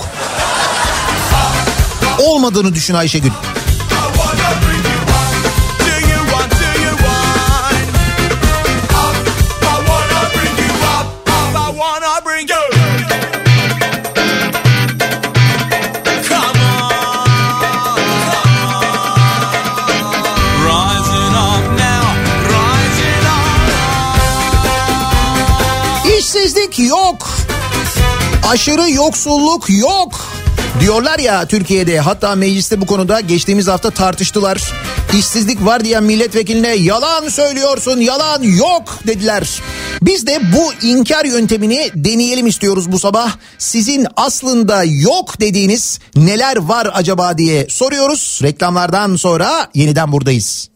[2.20, 3.32] Olmadığını düşün Ayşegül.
[26.80, 27.30] Yok.
[28.50, 30.28] Aşırı yoksulluk yok.
[30.80, 34.74] Diyorlar ya Türkiye'de hatta mecliste bu konuda geçtiğimiz hafta tartıştılar.
[35.14, 39.62] İşsizlik var diyen milletvekiline yalan söylüyorsun yalan yok dediler.
[40.02, 43.32] Biz de bu inkar yöntemini deneyelim istiyoruz bu sabah.
[43.58, 48.40] Sizin aslında yok dediğiniz neler var acaba diye soruyoruz.
[48.44, 50.70] Reklamlardan sonra yeniden buradayız.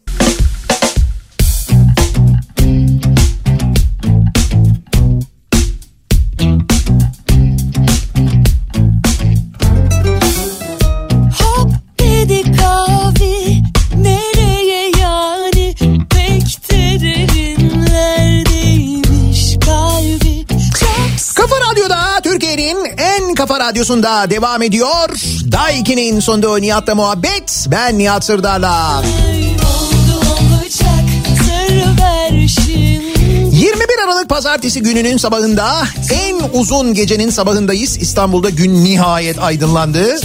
[23.42, 25.08] Kafa radyosunda devam ediyor.
[25.52, 27.66] Daiki'nin sonunda Nihat'la muhabbet.
[27.70, 28.98] Ben Nihat Sırdar'la.
[28.98, 31.04] oldu olacak
[31.38, 35.82] sır ver şimdi 21 Aralık Pazartesi gününün sabahında
[36.12, 37.96] en uzun gecenin sabahındayız.
[37.96, 40.20] İstanbul'da gün nihayet aydınlandı.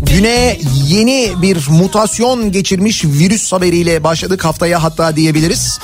[0.00, 5.78] Güne yeni bir mutasyon geçirmiş virüs haberiyle başladık haftaya hatta diyebiliriz.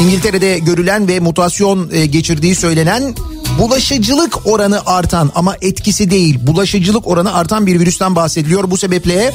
[0.00, 3.14] İngiltere'de görülen ve mutasyon e, geçirdiği söylenen
[3.58, 8.70] bulaşıcılık oranı artan ama etkisi değil bulaşıcılık oranı artan bir virüsten bahsediliyor.
[8.70, 9.32] Bu sebeple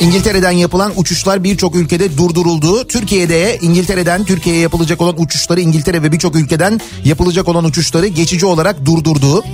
[0.00, 2.84] İngiltere'den yapılan uçuşlar birçok ülkede durduruldu.
[2.84, 8.84] Türkiye'de İngiltere'den Türkiye'ye yapılacak olan uçuşları İngiltere ve birçok ülkeden yapılacak olan uçuşları geçici olarak
[8.84, 9.44] durdurdu.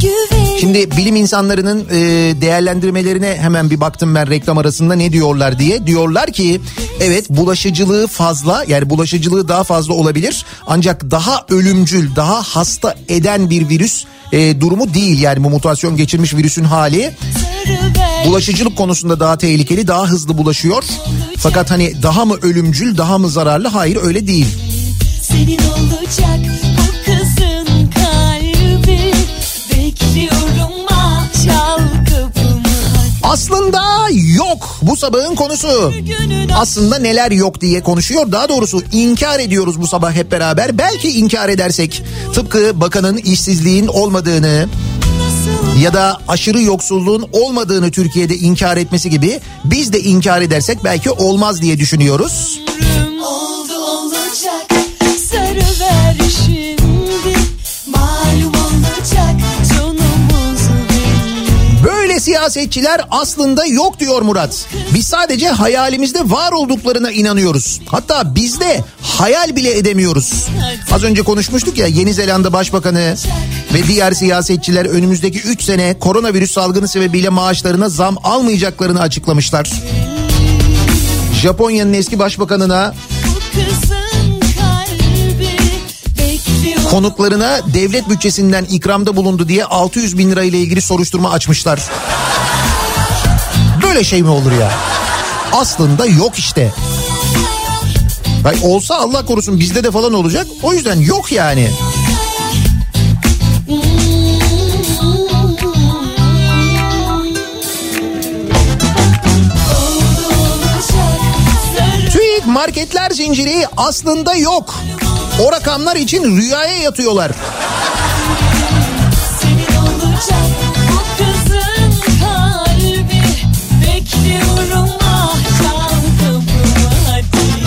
[0.00, 1.96] güven Şimdi bilim insanlarının e,
[2.40, 5.86] değerlendirmelerine hemen bir baktım ben reklam arasında ne diyorlar diye.
[5.86, 6.60] Diyorlar ki
[7.00, 10.44] evet bulaşıcılığı fazla yani bulaşıcılığı daha fazla olabilir.
[10.66, 16.34] Ancak daha ölümcül daha hasta eden bir virüs e, durumu değil yani bu mutasyon geçirmiş
[16.34, 17.12] virüsün hali.
[18.26, 20.84] bulaşıcılık konusunda daha tehlikeli, daha hızlı bulaşıyor.
[21.38, 23.68] Fakat hani daha mı ölümcül, daha mı zararlı?
[23.68, 24.46] Hayır öyle değil.
[25.22, 26.38] Senin olacak
[33.22, 35.92] Aslında yok bu sabahın konusu.
[36.56, 38.32] Aslında neler yok diye konuşuyor.
[38.32, 40.78] Daha doğrusu inkar ediyoruz bu sabah hep beraber.
[40.78, 42.02] Belki inkar edersek
[42.34, 44.68] tıpkı bakanın işsizliğin olmadığını
[45.80, 51.62] ya da aşırı yoksulluğun olmadığını Türkiye'de inkar etmesi gibi biz de inkar edersek belki olmaz
[51.62, 52.60] diye düşünüyoruz.
[53.24, 54.71] Oldu olacak
[62.32, 64.66] siyasetçiler aslında yok diyor Murat.
[64.94, 67.80] Biz sadece hayalimizde var olduklarına inanıyoruz.
[67.86, 70.48] Hatta biz de hayal bile edemiyoruz.
[70.92, 73.16] Az önce konuşmuştuk ya Yeni Zelanda Başbakanı
[73.74, 79.72] ve diğer siyasetçiler önümüzdeki 3 sene koronavirüs salgını sebebiyle maaşlarına zam almayacaklarını açıklamışlar.
[81.42, 82.94] Japonya'nın eski başbakanına
[86.92, 91.80] konuklarına devlet bütçesinden ikramda bulundu diye 600 bin lira ile ilgili soruşturma açmışlar.
[93.82, 94.72] Böyle şey mi olur ya?
[95.52, 96.72] Aslında yok işte.
[98.42, 100.46] Hay olsa Allah korusun bizde de falan olacak.
[100.62, 101.70] O yüzden yok yani.
[112.12, 114.74] TÜİK marketler zinciri aslında yok.
[115.40, 117.30] O rakamlar için rüyaya yatıyorlar.
[117.34, 118.12] Ah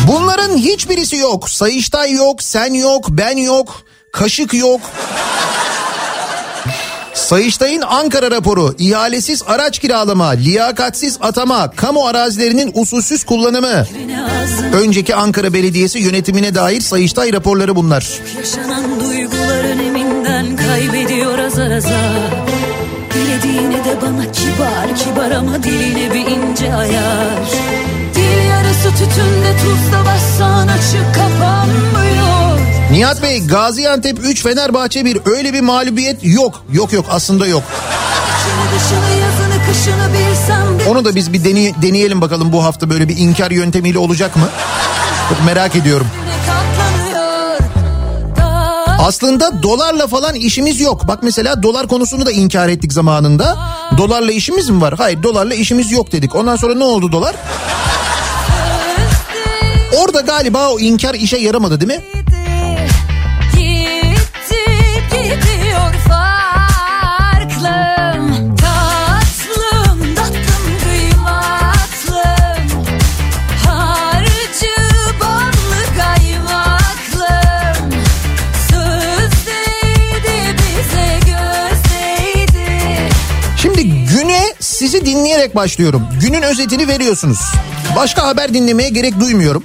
[0.08, 1.50] Bunların hiçbirisi yok.
[1.50, 4.82] Sayıştay yok, sen yok, ben yok, kaşık yok.
[7.26, 13.88] Sayıştay'ın Ankara raporu, ihalesiz araç kiralama, liyakatsiz atama, kamu arazilerinin usulsüz kullanımı.
[14.74, 18.20] Önceki Ankara Belediyesi yönetimine dair Sayıştay raporları bunlar.
[18.38, 22.32] Yaşanan duygular öneminden kaybediyor azar azar
[23.14, 27.40] Dilediğini de bana kibar kibar ama diline bir ince ayar
[28.16, 32.35] Dil yarısı tütünde tuzla bassan açık kapanmıyor
[32.96, 36.66] Nihat Bey Gaziantep 3 Fenerbahçe 1 öyle bir mağlubiyet yok.
[36.74, 37.64] Yok yok aslında yok.
[40.90, 44.50] Onu da biz bir deney- deneyelim bakalım bu hafta böyle bir inkar yöntemiyle olacak mı?
[45.30, 46.08] Çok merak ediyorum.
[49.00, 51.08] Aslında dolarla falan işimiz yok.
[51.08, 53.58] Bak mesela dolar konusunu da inkar ettik zamanında.
[53.98, 54.94] Dolarla işimiz mi var?
[54.98, 56.36] Hayır dolarla işimiz yok dedik.
[56.36, 57.36] Ondan sonra ne oldu dolar?
[60.04, 62.06] Orada galiba o inkar işe yaramadı değil mi?
[84.76, 86.08] Sizi dinleyerek başlıyorum.
[86.22, 87.40] Günün özetini veriyorsunuz.
[87.96, 89.64] Başka haber dinlemeye gerek duymuyorum.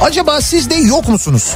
[0.00, 1.52] Acaba siz de yok musunuz?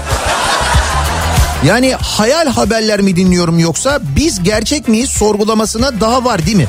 [1.66, 6.66] Yani hayal haberler mi dinliyorum yoksa biz gerçek miyiz sorgulamasına daha var değil mi?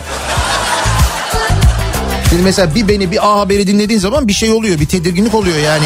[2.29, 5.57] Şimdi mesela bir beni bir A haberi dinlediğin zaman bir şey oluyor bir tedirginlik oluyor
[5.57, 5.85] yani.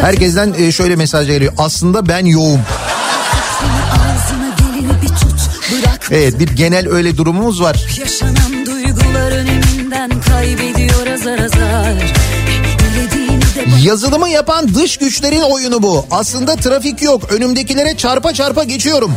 [0.00, 1.52] Herkesten e, şöyle mesaj geliyor.
[1.58, 2.60] Aslında ben yoğum.
[6.10, 7.86] Evet bir genel öyle durumumuz var.
[8.00, 11.94] Yaşanan duygular öneminden kaybediyor azar azar
[13.82, 16.06] Yazılımı yapan dış güçlerin oyunu bu.
[16.10, 17.32] Aslında trafik yok.
[17.32, 19.12] Önümdekilere çarpa çarpa geçiyorum.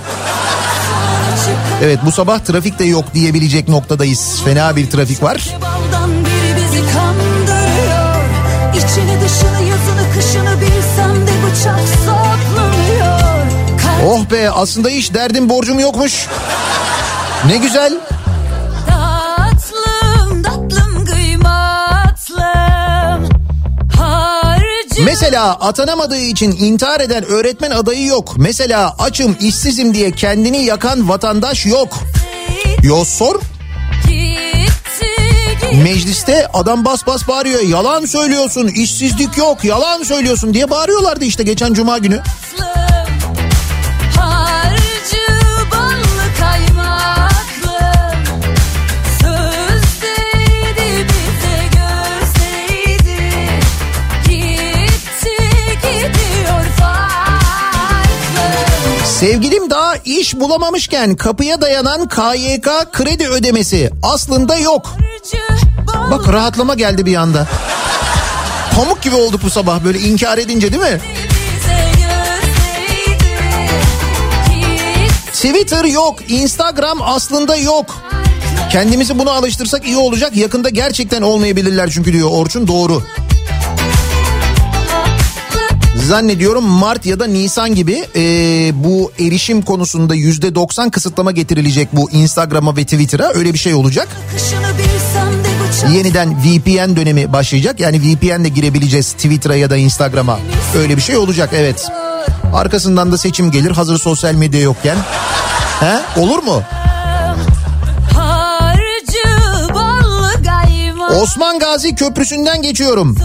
[1.84, 4.42] Evet bu sabah trafik de yok diyebilecek noktadayız.
[4.46, 5.56] Fena bir trafik var.
[8.78, 11.80] İçini dışını yazını kışını bilsem de bıçak
[14.06, 16.28] Oh be aslında hiç derdim borcum yokmuş.
[17.48, 17.94] Ne güzel.
[18.88, 21.06] tatlım tatlım
[25.06, 28.34] Mesela atanamadığı için intihar eden öğretmen adayı yok.
[28.38, 31.98] Mesela açım işsizim diye kendini yakan vatandaş yok.
[32.84, 33.42] Yo sor.
[35.84, 37.62] Mecliste adam bas bas bağırıyor.
[37.62, 42.22] Yalan söylüyorsun işsizlik yok yalan söylüyorsun diye bağırıyorlardı işte geçen cuma günü.
[42.58, 42.81] Harcı
[59.22, 64.96] Sevgilim daha iş bulamamışken kapıya dayanan KYK kredi ödemesi aslında yok.
[66.12, 67.48] Bak rahatlama geldi bir anda.
[68.76, 71.02] Pamuk gibi olduk bu sabah böyle inkar edince değil mi?
[75.34, 77.96] Twitter yok, Instagram aslında yok.
[78.72, 80.36] Kendimizi buna alıştırsak iyi olacak.
[80.36, 83.04] Yakında gerçekten olmayabilirler çünkü diyor Orçun doğru.
[86.08, 88.22] Zannediyorum Mart ya da Nisan gibi e,
[88.84, 94.08] bu erişim konusunda yüzde 90 kısıtlama getirilecek bu Instagram'a ve Twitter'a öyle bir şey olacak.
[95.94, 97.80] Yeniden VPN dönemi başlayacak.
[97.80, 100.40] Yani VPN'le girebileceğiz Twitter'a ya da Instagram'a.
[100.78, 101.88] Öyle bir şey olacak evet.
[102.54, 104.98] Arkasından da seçim gelir hazır sosyal medya yokken.
[105.80, 106.20] He?
[106.20, 106.62] Olur mu?
[111.22, 113.18] Osman Gazi Köprüsü'nden geçiyorum.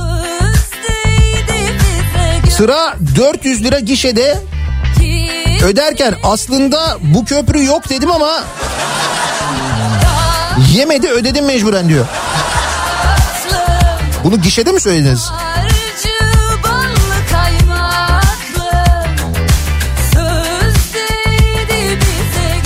[2.57, 4.39] Sıra 400 lira gişede
[5.65, 8.45] öderken aslında bu köprü yok dedim ama
[10.73, 12.07] yemedi ödedim mecburen diyor.
[14.25, 15.31] Bunu gişede mi söylediniz?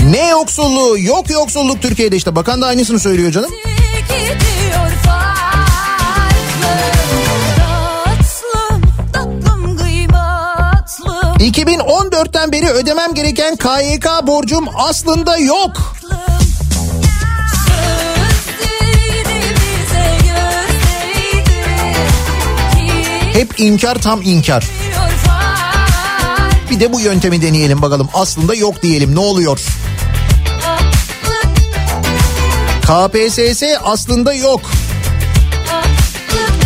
[0.04, 0.98] Ne yoksulluğu?
[0.98, 2.36] Yok yoksulluk Türkiye'de işte.
[2.36, 3.50] Bakan da aynısını söylüyor canım.
[11.60, 15.96] 2014'ten beri ödemem gereken KYK borcum aslında yok.
[23.32, 24.68] Hep inkar tam inkar.
[26.70, 28.08] Bir de bu yöntemi deneyelim bakalım.
[28.14, 29.60] Aslında yok diyelim ne oluyor?
[32.82, 34.60] KPSS aslında yok.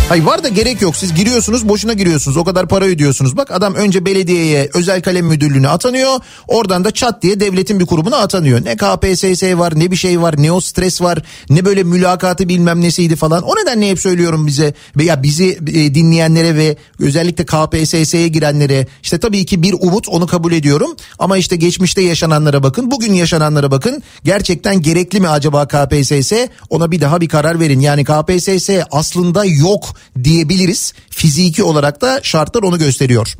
[0.09, 0.95] Hayır var da gerek yok.
[0.95, 2.37] Siz giriyorsunuz boşuna giriyorsunuz.
[2.37, 3.37] O kadar para ödüyorsunuz.
[3.37, 6.19] Bak adam önce belediyeye özel kalem müdürlüğüne atanıyor.
[6.47, 8.65] Oradan da çat diye devletin bir kurumuna atanıyor.
[8.65, 11.19] Ne KPSS var ne bir şey var ne o stres var
[11.49, 13.43] ne böyle mülakatı bilmem nesiydi falan.
[13.43, 19.45] O nedenle hep söylüyorum bize veya bizi e, dinleyenlere ve özellikle KPSS'ye girenlere işte tabii
[19.45, 20.95] ki bir umut onu kabul ediyorum.
[21.19, 24.03] Ama işte geçmişte yaşananlara bakın bugün yaşananlara bakın.
[24.23, 26.33] Gerçekten gerekli mi acaba KPSS?
[26.69, 27.79] Ona bir daha bir karar verin.
[27.79, 30.93] Yani KPSS aslında yok diyebiliriz.
[31.09, 33.35] Fiziki olarak da şartlar onu gösteriyor.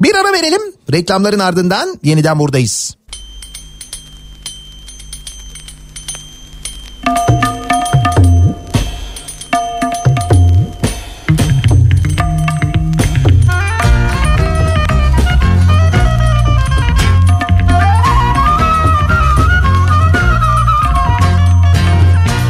[0.00, 0.62] Bir ara verelim.
[0.92, 2.96] Reklamların ardından yeniden buradayız.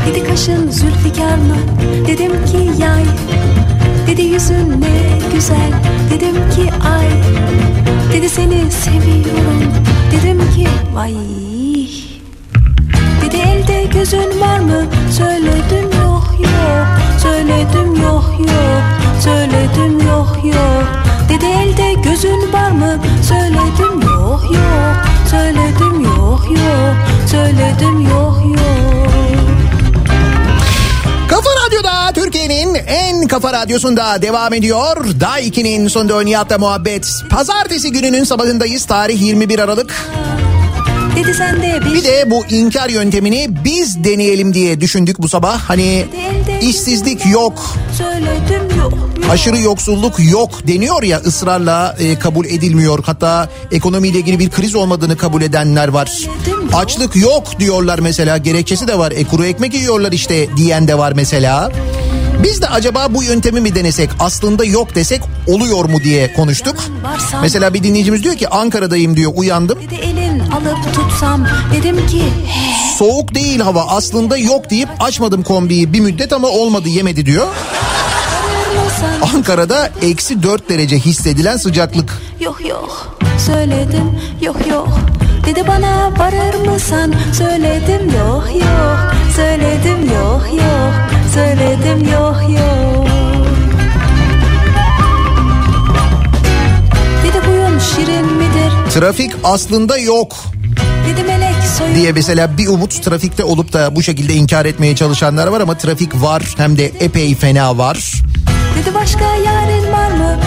[0.07, 1.57] Dedi kaşın zülfikar mı?
[2.07, 3.05] Dedim ki yay.
[4.07, 5.73] Dedi yüzün ne güzel.
[6.11, 7.07] Dedim ki ay.
[8.13, 9.63] Dedi seni seviyorum.
[10.13, 11.15] Dedim ki vay.
[13.25, 14.85] Dedi elde gözün var mı?
[15.11, 16.87] Söyledim yok yok.
[17.23, 18.83] Söyledim yok yok.
[19.21, 20.87] Söyledim yok yok.
[21.29, 22.99] Dedi elde gözün var mı?
[23.23, 24.97] Söyledim yok yok.
[25.31, 26.97] Söyledim yok yok.
[27.27, 29.12] Söyledim yok yok.
[31.83, 34.97] Radyo'da Türkiye'nin en kafa radyosunda devam ediyor.
[35.21, 37.23] Daha 2'nin sonunda Nihat'la muhabbet.
[37.31, 38.85] Pazartesi gününün sabahındayız.
[38.85, 39.95] Tarih 21 Aralık.
[41.17, 45.59] Dedi sen de bir, Bir de bu inkar yöntemini biz deneyelim diye düşündük bu sabah.
[45.61, 46.07] Hani
[46.61, 48.93] işsizlik yok, söyledim yok.
[48.93, 49.31] yok.
[49.31, 52.99] aşırı yoksulluk yok deniyor ya ısrarla e, kabul edilmiyor.
[53.07, 56.19] Hatta ekonomiyle ilgili bir kriz olmadığını kabul edenler var.
[56.73, 59.13] Açlık yok diyorlar mesela gerekçesi de var.
[59.13, 61.73] E kuru ekmek yiyorlar işte diyen de var mesela.
[62.43, 66.77] Biz de acaba bu yöntemi mi denesek aslında yok desek oluyor mu diye konuştuk.
[67.43, 69.79] Mesela bir dinleyicimiz diyor ki Ankara'dayım diyor uyandım.
[70.95, 72.23] Tutsam dedim ki
[72.99, 77.47] Soğuk değil hava aslında yok deyip açmadım kombiyi bir müddet ama olmadı yemedi diyor.
[79.35, 82.23] Ankara'da eksi 4 derece hissedilen sıcaklık.
[82.41, 83.17] yok yok
[83.47, 84.89] söyledim yok yok.
[85.47, 89.15] Dedi bana varır mısın söyledim yok yok.
[89.37, 91.22] Söyledim yok yok.
[91.35, 93.07] Söyledim yok yok.
[97.25, 98.93] Dedi buyun şirin midir?
[98.95, 100.37] Trafik aslında yok.
[101.95, 106.23] Diye mesela bir umut trafikte olup da bu şekilde inkar etmeye çalışanlar var ama trafik
[106.23, 108.23] var hem de epey fena var.
[108.79, 110.39] Dedi başka yarın var mı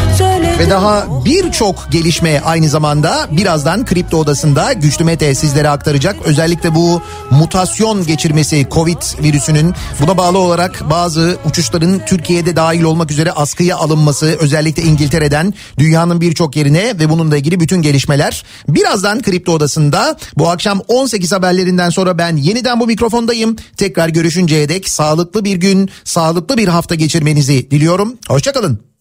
[0.60, 6.16] Ve daha birçok gelişme aynı zamanda birazdan Kripto Odası'nda Güçlü Mete sizlere aktaracak.
[6.26, 13.32] Özellikle bu mutasyon geçirmesi Covid virüsünün buna bağlı olarak bazı uçuşların Türkiye'de dahil olmak üzere
[13.32, 20.18] askıya alınması özellikle İngiltere'den dünyanın birçok yerine ve bununla ilgili bütün gelişmeler birazdan Kripto Odası'nda
[20.38, 20.82] bu akşam
[21.16, 23.56] 18 haberlerinden sonra ben yeniden bu mikrofondayım.
[23.78, 28.18] Tekrar görüşünceye dek sağlıklı bir gün, sağlıklı bir hafta geçirmenizi diliyorum.
[28.28, 28.95] Hoşçakalın.